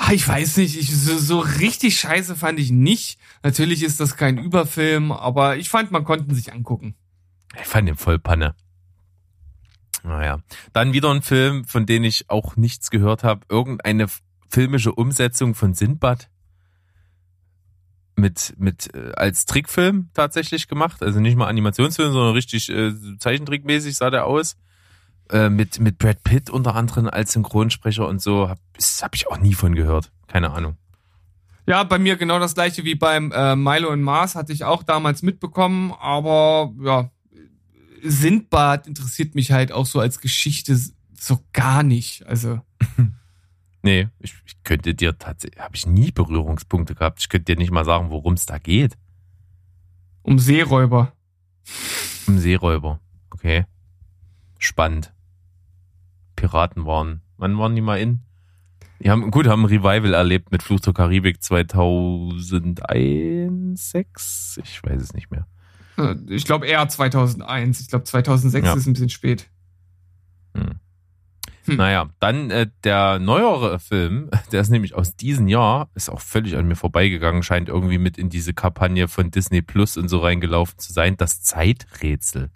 [0.00, 3.18] Ah, ich weiß nicht, ich, so, so richtig scheiße fand ich nicht.
[3.42, 6.94] Natürlich ist das kein Überfilm, aber ich fand, man konnte ihn sich angucken.
[7.60, 8.54] Ich fand den voll Panne.
[10.04, 10.38] Naja.
[10.72, 13.44] Dann wieder ein Film, von dem ich auch nichts gehört habe.
[13.48, 14.06] Irgendeine
[14.48, 16.30] filmische Umsetzung von Sindbad.
[18.18, 21.02] Mit, mit, äh, als Trickfilm tatsächlich gemacht.
[21.02, 24.56] Also nicht mal Animationsfilm, sondern richtig äh, Zeichentrickmäßig sah der aus.
[25.30, 28.48] Äh, mit, mit Brad Pitt unter anderem als Synchronsprecher und so.
[28.48, 30.10] Hab, das hab ich auch nie von gehört.
[30.26, 30.76] Keine Ahnung.
[31.66, 34.82] Ja, bei mir genau das gleiche wie beim äh, Milo und Mars hatte ich auch
[34.82, 37.10] damals mitbekommen, aber ja,
[38.02, 40.80] Sindbad interessiert mich halt auch so als Geschichte
[41.20, 42.26] so gar nicht.
[42.26, 42.60] Also,
[43.82, 47.20] Nee, ich, ich könnte dir tatsächlich, habe ich nie Berührungspunkte gehabt.
[47.20, 48.96] Ich könnte dir nicht mal sagen, worum es da geht.
[50.22, 51.12] um Seeräuber.
[52.26, 53.00] Um Seeräuber.
[53.30, 53.66] Okay.
[54.58, 55.12] Spannend.
[56.36, 57.22] Piraten waren.
[57.36, 58.20] Wann waren die mal in?
[59.00, 64.60] Die haben, gut, haben ein Revival erlebt mit Fluch zur Karibik 2001, 6?
[64.64, 65.46] Ich weiß es nicht mehr.
[66.28, 67.80] Ich glaube eher 2001.
[67.80, 68.74] Ich glaube 2006 ja.
[68.74, 69.48] ist ein bisschen spät.
[70.54, 70.78] Hm.
[71.68, 71.76] Hm.
[71.76, 76.56] Naja, dann äh, der neuere Film, der ist nämlich aus diesem Jahr, ist auch völlig
[76.56, 80.78] an mir vorbeigegangen, scheint irgendwie mit in diese Kampagne von Disney Plus und so reingelaufen
[80.78, 82.50] zu sein, das Zeiträtsel.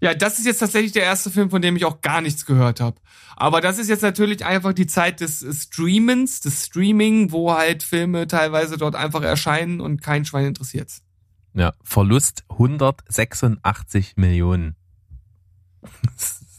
[0.00, 2.80] Ja, das ist jetzt tatsächlich der erste Film, von dem ich auch gar nichts gehört
[2.80, 2.96] habe.
[3.36, 8.26] Aber das ist jetzt natürlich einfach die Zeit des Streamens, des Streaming, wo halt Filme
[8.26, 11.02] teilweise dort einfach erscheinen und kein Schwein interessiert's.
[11.52, 14.76] Ja, Verlust 186 Millionen.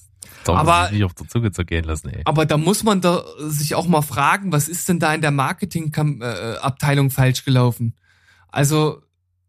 [0.45, 2.21] Doch, aber nicht auf der Zunge zergehen lassen, ey.
[2.25, 5.31] Aber da muss man da sich auch mal fragen, was ist denn da in der
[5.31, 7.95] Marketingabteilung äh, falsch gelaufen?
[8.49, 9.01] Also,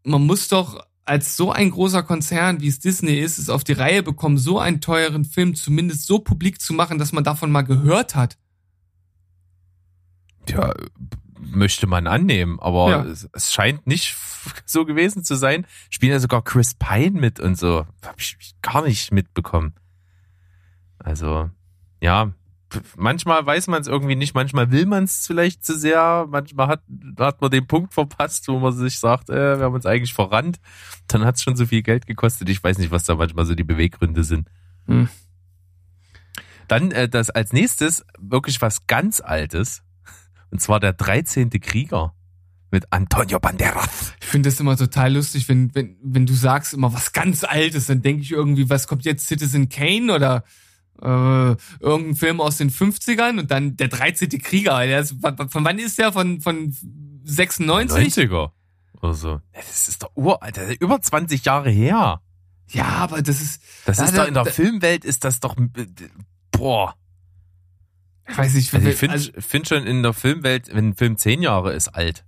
[0.03, 3.73] man muss doch als so ein großer Konzern, wie es Disney ist, es auf die
[3.73, 7.63] Reihe bekommen, so einen teuren Film zumindest so publik zu machen, dass man davon mal
[7.63, 8.37] gehört hat.
[10.47, 10.73] Ja,
[11.39, 13.03] möchte man annehmen, aber ja.
[13.03, 14.15] es, es, scheint nicht
[14.65, 15.65] so gewesen zu sein.
[15.89, 17.85] Spielen ja sogar Chris Pine mit und so.
[18.05, 19.73] Hab ich gar nicht mitbekommen.
[21.03, 21.49] Also,
[22.01, 22.33] ja,
[22.95, 26.81] manchmal weiß man es irgendwie nicht, manchmal will man es vielleicht zu sehr, manchmal hat,
[27.19, 30.59] hat man den Punkt verpasst, wo man sich sagt, äh, wir haben uns eigentlich verrannt.
[31.07, 32.49] Dann hat es schon so viel Geld gekostet.
[32.49, 34.49] Ich weiß nicht, was da manchmal so die Beweggründe sind.
[34.87, 35.09] Hm.
[36.67, 39.83] Dann äh, das als nächstes wirklich was ganz Altes.
[40.49, 41.49] Und zwar der 13.
[41.49, 42.13] Krieger
[42.71, 44.13] mit Antonio Banderas.
[44.19, 47.85] Ich finde das immer total lustig, wenn, wenn, wenn du sagst immer was ganz Altes,
[47.85, 50.43] dann denke ich irgendwie, was kommt jetzt Citizen Kane oder
[51.03, 54.29] äh, irgendein Film aus den 50ern und dann der 13.
[54.41, 54.85] Krieger.
[54.85, 56.13] Der ist, von wann ist der?
[56.13, 56.75] Von, von
[57.23, 58.15] 96?
[58.15, 58.51] 90er.
[59.01, 59.41] Oder so.
[59.51, 62.21] Das ist doch uralt, das ist über 20 Jahre her.
[62.69, 63.61] Ja, aber das ist.
[63.85, 65.55] Das ist doch in der da, Filmwelt ist das doch.
[66.51, 66.95] Boah.
[68.29, 71.17] Ich weiß nicht, also ich finde also, find schon in der Filmwelt, wenn ein Film
[71.17, 72.23] zehn Jahre ist, alt.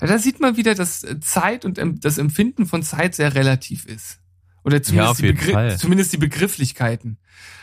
[0.00, 4.21] Ja, da sieht man wieder, dass Zeit und das Empfinden von Zeit sehr relativ ist.
[4.64, 7.18] Oder zumindest, ja, die, Begr zumindest die Begrifflichkeiten.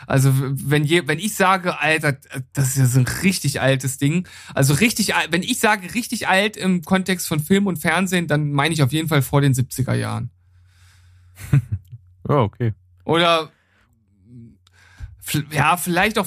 [0.06, 2.18] Also wenn je, wenn ich sage, Alter,
[2.52, 4.28] das ist ja so ein richtig altes Ding.
[4.54, 8.74] Also richtig, wenn ich sage richtig alt im Kontext von Film und Fernsehen, dann meine
[8.74, 10.30] ich auf jeden Fall vor den 70er Jahren.
[12.28, 12.74] ja, okay.
[13.04, 13.50] Oder
[15.52, 16.26] ja, vielleicht auch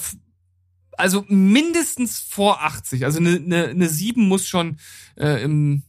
[0.98, 3.06] also mindestens vor 80.
[3.06, 4.78] Also eine, eine, eine 7 muss schon
[5.18, 5.84] äh, im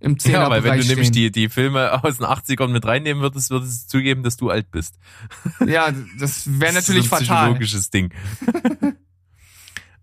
[0.00, 0.94] im Zehner Ja, weil wenn du stehen.
[0.94, 4.50] nämlich die, die Filme aus den 80ern mit reinnehmen würdest, würdest du zugeben, dass du
[4.50, 4.98] alt bist.
[5.66, 8.12] Ja, das wäre natürlich das ist ein psychologisches Ding.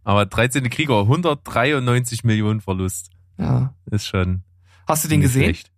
[0.03, 0.69] Aber 13.
[0.69, 3.09] Krieger, 193 Millionen Verlust.
[3.37, 3.73] Ja.
[3.89, 4.43] Ist schon.
[4.87, 5.43] Hast du den gesehen?
[5.43, 5.71] Schlecht.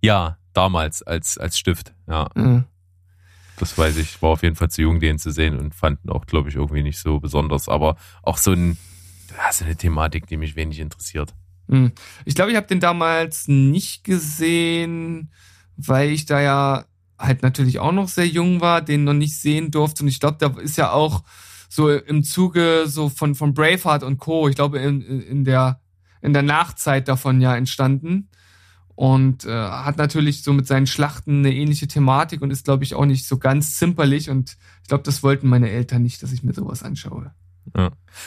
[0.00, 2.28] Ja, damals als, als Stift, ja.
[2.34, 2.64] Mhm.
[3.56, 4.22] Das weiß ich.
[4.22, 6.84] War auf jeden Fall zu jung, den zu sehen und fanden auch, glaube ich, irgendwie
[6.84, 7.68] nicht so besonders.
[7.68, 8.78] Aber auch so ein,
[9.50, 11.34] so eine Thematik, die mich wenig interessiert.
[11.68, 11.92] Hm.
[12.24, 15.30] Ich glaube, ich habe den damals nicht gesehen,
[15.76, 16.84] weil ich da ja
[17.18, 20.02] halt natürlich auch noch sehr jung war, den noch nicht sehen durfte.
[20.02, 21.24] Und ich glaube, da ist ja auch
[21.68, 24.48] so im Zuge so von, von Braveheart und Co.
[24.48, 25.80] Ich glaube, in, in der,
[26.22, 28.28] in der Nachzeit davon ja entstanden.
[28.94, 32.96] Und äh, hat natürlich so mit seinen Schlachten eine ähnliche Thematik und ist, glaube ich,
[32.96, 34.28] auch nicht so ganz zimperlich.
[34.28, 37.32] Und ich glaube, das wollten meine Eltern nicht, dass ich mir sowas anschaue.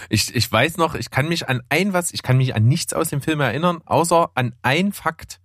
[0.09, 2.93] Ich, ich weiß noch, ich kann mich an ein was, ich kann mich an nichts
[2.93, 5.39] aus dem Film erinnern, außer an ein Fakt.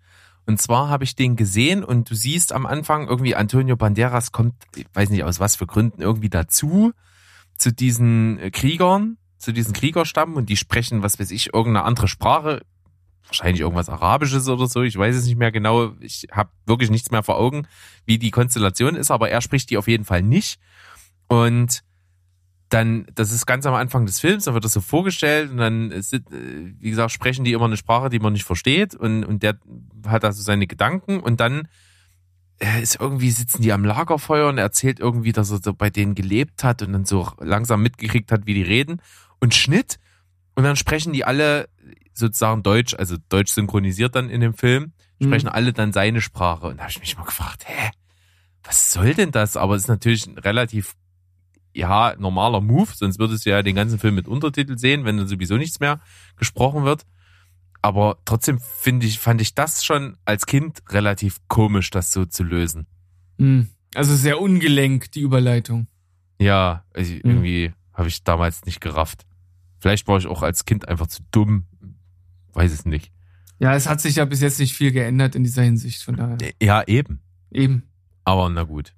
[0.47, 4.55] Und zwar habe ich den gesehen und du siehst am Anfang irgendwie Antonio Banderas kommt,
[4.77, 6.93] ich weiß nicht aus was für Gründen, irgendwie dazu,
[7.59, 12.07] zu diesen äh, Kriegern, zu diesen Kriegerstamm und die sprechen, was weiß ich, irgendeine andere
[12.07, 12.63] Sprache,
[13.27, 17.11] wahrscheinlich irgendwas Arabisches oder so, ich weiß es nicht mehr genau, ich habe wirklich nichts
[17.11, 17.67] mehr vor Augen,
[18.05, 20.61] wie die Konstellation ist, aber er spricht die auf jeden Fall nicht.
[21.29, 21.83] Und
[22.69, 25.91] dann, das ist ganz am Anfang des Films, dann wird das so vorgestellt und dann,
[25.91, 29.43] ist, äh, wie gesagt, sprechen die immer eine Sprache, die man nicht versteht und, und
[29.43, 29.59] der
[30.07, 31.69] hat also seine Gedanken und dann
[32.59, 35.91] äh, ist irgendwie, sitzen die am Lagerfeuer und er erzählt irgendwie, dass er so bei
[35.91, 39.01] denen gelebt hat und dann so langsam mitgekriegt hat, wie die reden
[39.39, 39.99] und Schnitt
[40.57, 41.69] und dann sprechen die alle
[42.15, 44.93] sozusagen Deutsch, also Deutsch synchronisiert dann in dem Film,
[45.23, 45.53] sprechen mhm.
[45.53, 47.91] alle dann seine Sprache und da habe ich mich mal gefragt, hä,
[48.65, 49.57] was soll denn das?
[49.57, 50.97] Aber es ist natürlich relativ
[51.77, 55.29] ja, normaler Move, sonst würdest du ja den ganzen Film mit Untertitel sehen, wenn dann
[55.29, 56.01] sowieso nichts mehr
[56.37, 57.05] gesprochen wird.
[57.83, 62.43] Aber trotzdem finde ich, fand ich das schon als Kind relativ komisch, das so zu
[62.43, 62.87] lösen.
[63.39, 63.69] Hm.
[63.95, 65.87] Also sehr ungelenk, die Überleitung.
[66.41, 67.21] Ja, ich, hm.
[67.25, 69.27] irgendwie habe ich damals nicht gerafft.
[69.79, 71.67] Vielleicht war ich auch als Kind einfach zu dumm.
[72.55, 73.13] Weiß es nicht.
[73.59, 76.39] Ja, es hat sich ja bis jetzt nicht viel geändert in dieser Hinsicht, von daher.
[76.61, 77.21] Ja, eben.
[77.51, 77.85] Eben.
[78.25, 78.95] Aber na gut.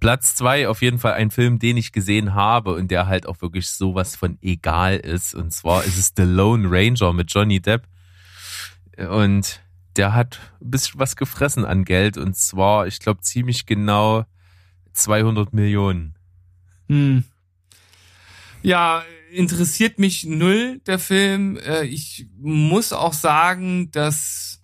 [0.00, 3.40] Platz zwei auf jeden Fall ein Film, den ich gesehen habe und der halt auch
[3.42, 5.34] wirklich sowas von egal ist.
[5.34, 7.86] Und zwar ist es The Lone Ranger mit Johnny Depp.
[8.96, 9.60] Und
[9.96, 14.24] der hat ein bisschen was gefressen an Geld und zwar, ich glaube, ziemlich genau
[14.92, 16.14] 200 Millionen.
[16.88, 17.24] Hm.
[18.62, 21.56] Ja, interessiert mich null, der Film.
[21.56, 24.60] Äh, ich muss auch sagen, dass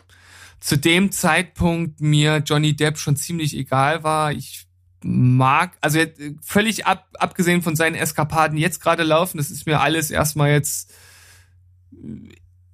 [0.61, 4.33] zu dem Zeitpunkt mir Johnny Depp schon ziemlich egal war.
[4.33, 4.66] Ich
[5.03, 6.01] mag, also
[6.41, 10.93] völlig ab, abgesehen von seinen Eskapaden jetzt gerade laufen, das ist mir alles erstmal jetzt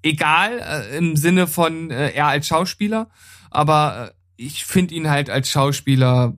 [0.03, 3.11] egal äh, im Sinne von äh, er als Schauspieler,
[3.51, 6.37] aber äh, ich finde ihn halt als Schauspieler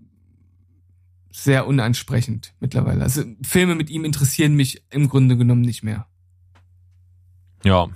[1.31, 3.03] sehr unansprechend mittlerweile.
[3.03, 6.07] Also Filme mit ihm interessieren mich im Grunde genommen nicht mehr.
[7.65, 7.89] Ja,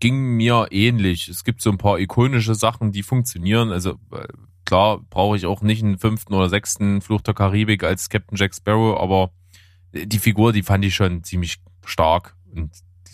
[0.00, 1.28] ging mir ähnlich.
[1.28, 3.72] Es gibt so ein paar ikonische Sachen, die funktionieren.
[3.72, 4.26] Also äh,
[4.66, 8.54] klar brauche ich auch nicht einen fünften oder sechsten Fluch der Karibik als Captain Jack
[8.54, 9.30] Sparrow, aber
[9.94, 12.70] die Figur, die fand ich schon ziemlich stark und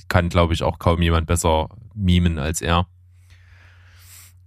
[0.08, 2.86] kann, glaube ich, auch kaum jemand besser mimen als er.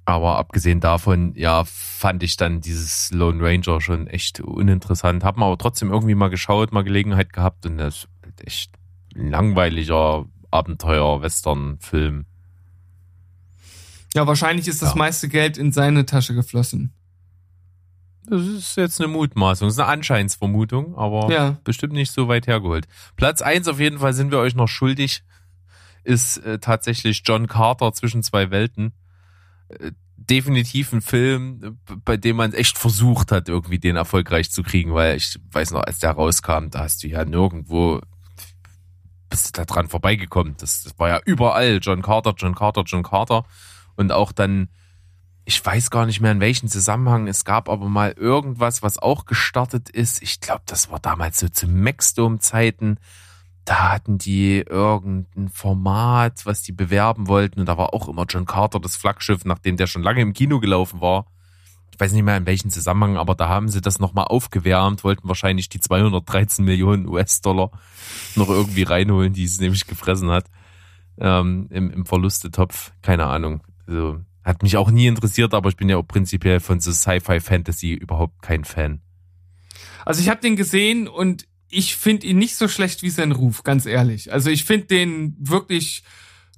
[0.05, 5.23] Aber abgesehen davon, ja, fand ich dann dieses Lone Ranger schon echt uninteressant.
[5.23, 8.71] Hab mal aber trotzdem irgendwie mal geschaut, mal Gelegenheit gehabt und das ist echt
[9.15, 12.25] ein langweiliger Abenteuer-Western-Film.
[14.15, 14.95] Ja, wahrscheinlich ist das ja.
[14.95, 16.93] meiste Geld in seine Tasche geflossen.
[18.27, 21.57] Das ist jetzt eine Mutmaßung, das ist eine Anscheinsvermutung, aber ja.
[21.63, 22.87] bestimmt nicht so weit hergeholt.
[23.17, 25.23] Platz eins auf jeden Fall sind wir euch noch schuldig
[26.05, 28.93] ist äh, tatsächlich John Carter zwischen zwei Welten.
[29.69, 34.93] Äh, definitiv ein Film, bei dem man echt versucht hat, irgendwie den erfolgreich zu kriegen,
[34.93, 38.01] weil ich weiß noch, als der rauskam, da hast du ja nirgendwo
[39.29, 40.55] bist du da dran vorbeigekommen.
[40.59, 43.43] Das, das war ja überall John Carter, John Carter, John Carter.
[43.95, 44.69] Und auch dann,
[45.45, 49.25] ich weiß gar nicht mehr in welchem Zusammenhang, es gab aber mal irgendwas, was auch
[49.25, 50.21] gestartet ist.
[50.21, 52.97] Ich glaube, das war damals so zu Maxdome-Zeiten
[53.65, 57.59] da hatten die irgendein Format, was die bewerben wollten.
[57.59, 60.59] Und da war auch immer John Carter das Flaggschiff, nachdem der schon lange im Kino
[60.59, 61.25] gelaufen war.
[61.91, 65.27] Ich weiß nicht mehr in welchem Zusammenhang, aber da haben sie das nochmal aufgewärmt, wollten
[65.27, 67.71] wahrscheinlich die 213 Millionen US-Dollar
[68.35, 70.45] noch irgendwie reinholen, die es nämlich gefressen hat.
[71.17, 72.91] Ähm, im, im Verlustetopf.
[73.01, 73.61] Keine Ahnung.
[73.87, 77.93] Also, hat mich auch nie interessiert, aber ich bin ja auch prinzipiell von so Sci-Fi-Fantasy
[77.93, 79.01] überhaupt kein Fan.
[80.05, 83.63] Also ich habe den gesehen und ich finde ihn nicht so schlecht wie sein Ruf,
[83.63, 84.31] ganz ehrlich.
[84.31, 86.03] Also ich finde den wirklich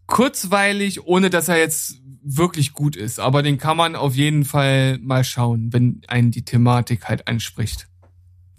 [0.06, 3.20] kurzweilig, ohne dass er jetzt wirklich gut ist.
[3.20, 7.88] Aber den kann man auf jeden Fall mal schauen, wenn einen die Thematik halt anspricht.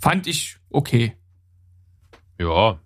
[0.00, 1.12] Fand ich okay.
[2.38, 2.80] Ja,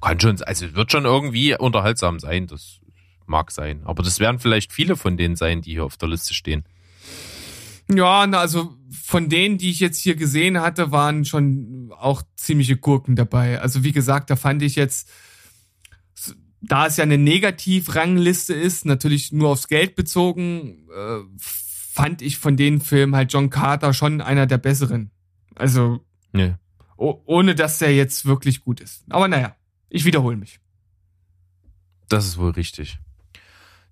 [0.00, 2.46] kann schon, also wird schon irgendwie unterhaltsam sein.
[2.46, 2.80] Das
[3.28, 3.82] mag sein.
[3.84, 6.64] Aber das werden vielleicht viele von denen sein, die hier auf der Liste stehen.
[7.92, 12.76] Ja, na, also von denen, die ich jetzt hier gesehen hatte, waren schon auch ziemliche
[12.76, 13.60] Gurken dabei.
[13.60, 15.08] Also wie gesagt, da fand ich jetzt,
[16.60, 22.56] da es ja eine Negativrangliste ist, natürlich nur aufs Geld bezogen, äh, fand ich von
[22.56, 25.10] den Filmen halt John Carter schon einer der besseren.
[25.54, 26.54] Also nee.
[26.96, 29.04] ohne dass der jetzt wirklich gut ist.
[29.08, 29.54] Aber naja,
[29.88, 30.58] ich wiederhole mich.
[32.08, 32.98] Das ist wohl richtig.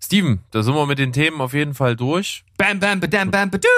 [0.04, 2.44] Steven, da sind wir mit den Themen auf jeden Fall durch.
[2.58, 3.68] Bam, bam, badam, bam, badu.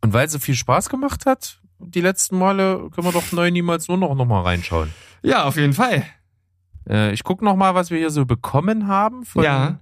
[0.00, 3.50] Und weil es so viel Spaß gemacht hat, die letzten Male, können wir doch neu
[3.50, 4.94] niemals nur noch, noch mal reinschauen.
[5.22, 6.06] Ja, auf jeden Fall.
[6.88, 9.80] Äh, ich gucke noch mal, was wir hier so bekommen haben von, ja.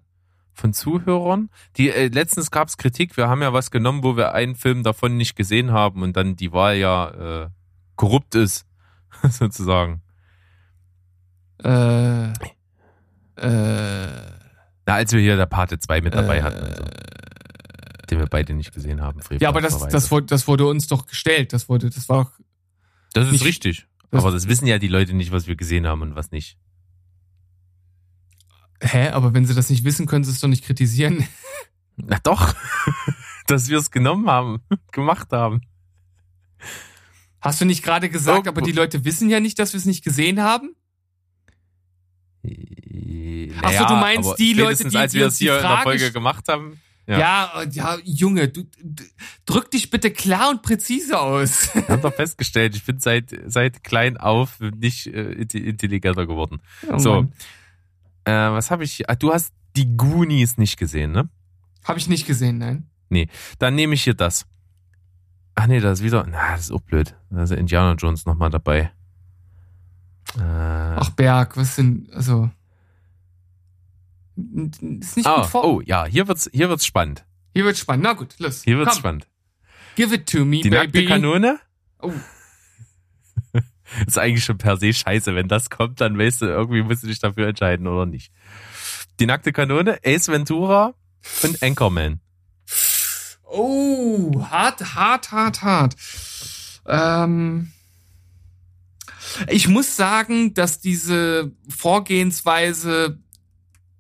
[0.52, 1.48] von Zuhörern.
[1.76, 4.82] Die, äh, letztens gab es Kritik, wir haben ja was genommen, wo wir einen Film
[4.82, 7.48] davon nicht gesehen haben und dann die Wahl ja äh,
[7.94, 8.66] korrupt ist,
[9.30, 10.02] sozusagen.
[11.62, 12.32] Äh,
[13.36, 14.33] äh,
[14.86, 16.74] na, als wir hier der Pate 2 mit dabei äh, hatten.
[16.74, 16.84] So.
[18.10, 19.20] Den wir beide nicht gesehen haben.
[19.40, 21.52] Ja, aber das, das, wurde, das wurde uns doch gestellt.
[21.52, 22.32] Das wurde, das war
[23.14, 23.86] Das ist nicht, richtig.
[24.10, 26.58] Das aber das wissen ja die Leute nicht, was wir gesehen haben und was nicht.
[28.82, 29.08] Hä?
[29.08, 31.26] Aber wenn sie das nicht wissen, können sie es doch nicht kritisieren.
[31.96, 32.54] Na doch.
[33.46, 34.62] Dass wir es genommen haben,
[34.92, 35.62] gemacht haben.
[37.40, 39.84] Hast du nicht gerade gesagt, oh, aber die Leute wissen ja nicht, dass wir es
[39.84, 40.74] nicht gesehen haben?
[42.44, 46.48] Naja, Achso, du meinst die Leute, die, als wir das hier in der Folge gemacht
[46.48, 46.80] haben.
[47.06, 47.18] Ja.
[47.18, 48.64] ja, ja, Junge, du,
[49.44, 51.68] drück dich bitte klar und präzise aus.
[51.74, 56.62] Ich habe doch festgestellt, ich bin seit seit klein auf nicht äh, intelligenter geworden.
[56.90, 57.28] Oh, so,
[58.24, 59.08] äh, was habe ich?
[59.10, 61.28] Ah, du hast die Goonies nicht gesehen, ne?
[61.84, 62.86] Habe ich nicht gesehen, nein.
[63.10, 63.28] Nee,
[63.58, 64.46] dann nehme ich hier das.
[65.54, 66.26] Ach nee, das ist wieder.
[66.26, 67.14] Na, das ist auch blöd.
[67.28, 68.92] Da ist Indiana Jones nochmal dabei.
[70.36, 72.08] Äh, Ach Berg, was denn?
[72.12, 72.50] Also
[74.36, 75.64] ist nicht ah, gut vor.
[75.64, 77.24] Oh ja, hier wird's, hier wird's spannend.
[77.52, 78.04] Hier wird's spannend.
[78.04, 78.62] Na gut, los.
[78.64, 78.98] Hier wird's komm.
[78.98, 79.28] spannend.
[79.94, 81.06] Give it to me, Die baby.
[81.06, 81.60] Kanone?
[82.00, 82.08] Oh.
[82.08, 82.14] Die.
[82.14, 82.18] Kanone?
[82.18, 83.64] Oh.
[84.06, 85.34] ist eigentlich schon per se scheiße.
[85.34, 88.32] Wenn das kommt, dann weißt du, irgendwie musst du dich dafür entscheiden oder nicht.
[89.20, 90.94] Die nackte Kanone, Ace Ventura
[91.42, 92.20] und Anchorman.
[93.44, 95.96] Oh, hart, hart, hart, hart.
[96.86, 97.70] Ähm,
[99.48, 103.18] ich muss sagen, dass diese Vorgehensweise,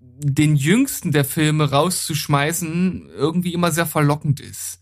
[0.00, 4.80] den jüngsten der Filme rauszuschmeißen, irgendwie immer sehr verlockend ist.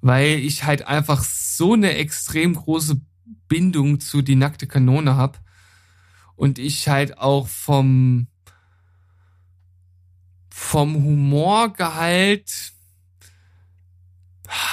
[0.00, 3.00] Weil ich halt einfach so eine extrem große
[3.48, 5.40] Bindung zu die nackte Kanone hab
[6.34, 8.28] Und ich halt auch vom,
[10.48, 12.72] vom Humorgehalt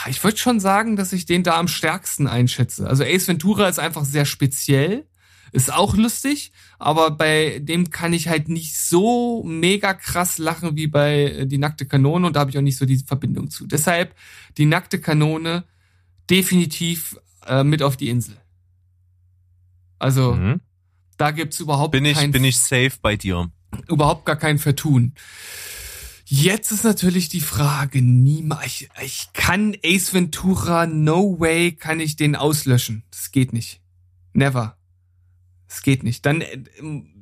[0.08, 2.88] ich würde schon sagen, dass ich den da am stärksten einschätze.
[2.88, 5.08] Also Ace Ventura ist einfach sehr speziell,
[5.52, 10.88] ist auch lustig, aber bei dem kann ich halt nicht so mega krass lachen wie
[10.88, 13.66] bei äh, Die nackte Kanone und da habe ich auch nicht so die Verbindung zu.
[13.68, 14.16] Deshalb
[14.58, 15.64] Die nackte Kanone
[16.30, 18.38] definitiv äh, mit auf die Insel.
[19.97, 20.62] Also Mhm.
[21.18, 23.52] da gibt's überhaupt Bin ich, kein bin ich safe bei dir.
[23.88, 25.14] überhaupt gar kein Vertun.
[26.26, 32.16] Jetzt ist natürlich die Frage, niemals, ich, ich kann Ace Ventura, no way kann ich
[32.18, 33.02] den auslöschen.
[33.10, 33.82] Das geht nicht.
[34.34, 34.78] Never.
[35.70, 36.26] Es geht nicht.
[36.26, 36.58] Dann, äh,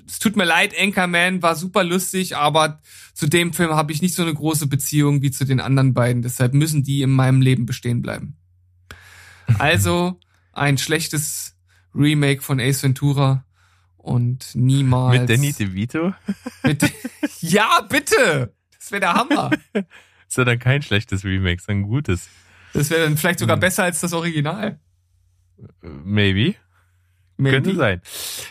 [0.07, 2.81] es tut mir leid, Anchorman war super lustig, aber
[3.13, 6.21] zu dem Film habe ich nicht so eine große Beziehung wie zu den anderen beiden.
[6.21, 8.37] Deshalb müssen die in meinem Leben bestehen bleiben.
[9.59, 10.19] Also
[10.51, 11.55] ein schlechtes
[11.95, 13.45] Remake von Ace Ventura
[13.95, 15.19] und niemals.
[15.21, 16.13] Mit Danny DeVito?
[16.63, 16.81] Mit,
[17.41, 18.53] ja, bitte!
[18.77, 19.51] Das wäre der Hammer.
[20.27, 22.27] Ist ja dann kein schlechtes Remake, ist ein gutes.
[22.73, 23.61] Das wäre dann vielleicht sogar Hm.
[23.61, 24.79] besser als das Original.
[25.81, 26.55] Maybe.
[27.37, 27.55] Maybe.
[27.55, 28.01] Könnte sein.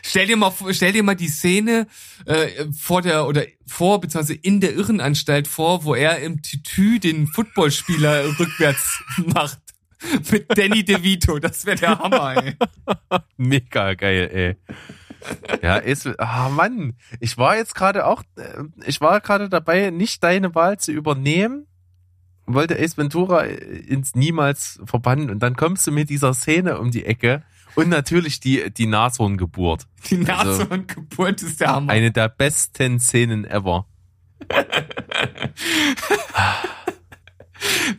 [0.03, 1.89] Stell dir mal, stell dir mal die Szene
[2.25, 7.27] äh, vor der oder vor beziehungsweise in der Irrenanstalt vor, wo er im Tütü den
[7.27, 9.59] Footballspieler rückwärts macht
[10.31, 11.41] mit Danny DeVito.
[11.41, 12.45] Das wäre der Hammer.
[12.45, 12.55] Ey.
[13.37, 14.77] Mega geil, ey.
[15.63, 20.23] Ja, ist, ah Mann, ich war jetzt gerade auch, äh, ich war gerade dabei, nicht
[20.23, 21.67] deine Wahl zu übernehmen,
[22.47, 27.05] wollte Ace Ventura ins Niemals verbannen und dann kommst du mit dieser Szene um die
[27.05, 27.43] Ecke
[27.77, 29.87] und natürlich die, die Nashorngeburt.
[30.11, 31.93] Die Also- und Geburt ist der Hammer.
[31.93, 33.87] Eine der besten Szenen ever.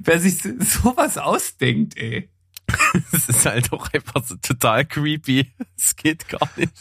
[0.03, 2.29] Wer sich so- sowas ausdenkt, ey.
[3.11, 5.51] Es ist halt auch einfach so total creepy.
[5.77, 6.73] Es geht gar nicht.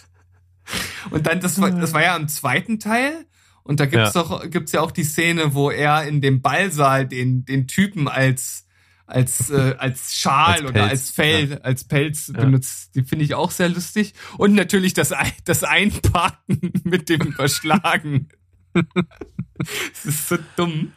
[1.10, 3.26] Und dann, das war, das war ja im zweiten Teil.
[3.62, 4.22] Und da gibt's Ja.
[4.22, 8.65] doch, gibt's ja auch die Szene, wo er in dem Ballsaal den, den Typen als,
[9.06, 12.40] als, äh, als Schal Als oder als Fell, als Pelz Ja.
[12.40, 12.94] benutzt.
[12.94, 14.14] Die finde ich auch sehr lustig.
[14.36, 15.12] Und natürlich das,
[15.44, 18.28] das Einparken mit dem Überschlagen.
[18.74, 20.92] das ist so dumm.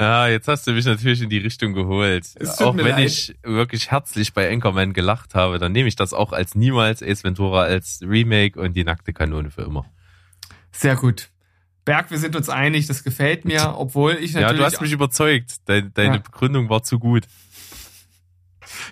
[0.00, 2.26] Ja, jetzt hast du mich natürlich in die Richtung geholt.
[2.58, 3.06] Auch wenn leid.
[3.06, 7.22] ich wirklich herzlich bei Anchorman gelacht habe, dann nehme ich das auch als niemals Ace
[7.22, 9.84] Ventura als Remake und die nackte Kanone für immer.
[10.72, 11.28] Sehr gut.
[11.84, 14.92] Berg, wir sind uns einig, das gefällt mir, obwohl ich Ja, natürlich du hast mich
[14.92, 15.56] überzeugt.
[15.68, 16.20] Deine, deine Ja.
[16.20, 17.26] Begründung war zu gut.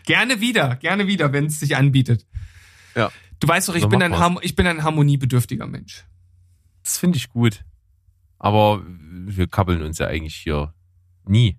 [0.06, 2.26] gerne wieder, gerne wieder, wenn es sich anbietet.
[2.94, 3.10] Ja.
[3.38, 4.18] Du weißt doch, ich bin ein.
[4.18, 6.04] Ham ich bin ein harmoniebedürftiger Mensch.
[6.82, 7.64] Das finde ich gut.
[8.38, 10.74] Aber wir kabbeln uns ja eigentlich hier
[11.26, 11.58] nie.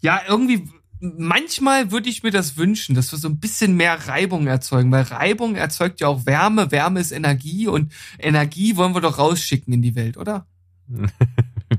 [0.00, 0.68] Ja, irgendwie,
[1.02, 5.02] manchmal würde ich mir das wünschen, dass wir so ein bisschen mehr Reibung erzeugen, weil
[5.02, 9.82] Reibung erzeugt ja auch Wärme, Wärme ist Energie und Energie wollen wir doch rausschicken in
[9.82, 10.46] die Welt, oder?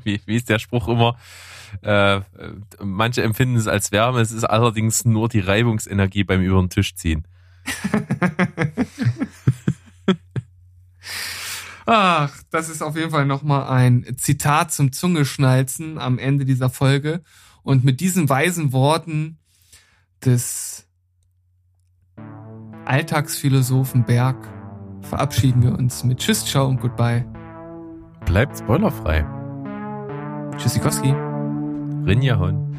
[0.03, 1.17] Wie, wie ist der Spruch immer?
[1.84, 2.21] Äh,
[2.84, 6.95] manche empfinden es als Wärme, es ist allerdings nur die Reibungsenergie beim über den Tisch
[6.95, 7.28] ziehen.
[11.86, 17.21] Ach, das ist auf jeden Fall nochmal ein Zitat zum Zungeschnalzen am Ende dieser Folge.
[17.64, 19.38] Und mit diesen weisen Worten
[20.24, 20.86] des
[22.86, 24.36] Alltagsphilosophen Berg
[25.01, 27.26] verabschieden wir uns mit Tschüss, Ciao und Goodbye.
[28.26, 29.26] Bleibt spoilerfrei.
[30.57, 31.14] Tschüssikowski.
[32.05, 32.78] Rinja Hon.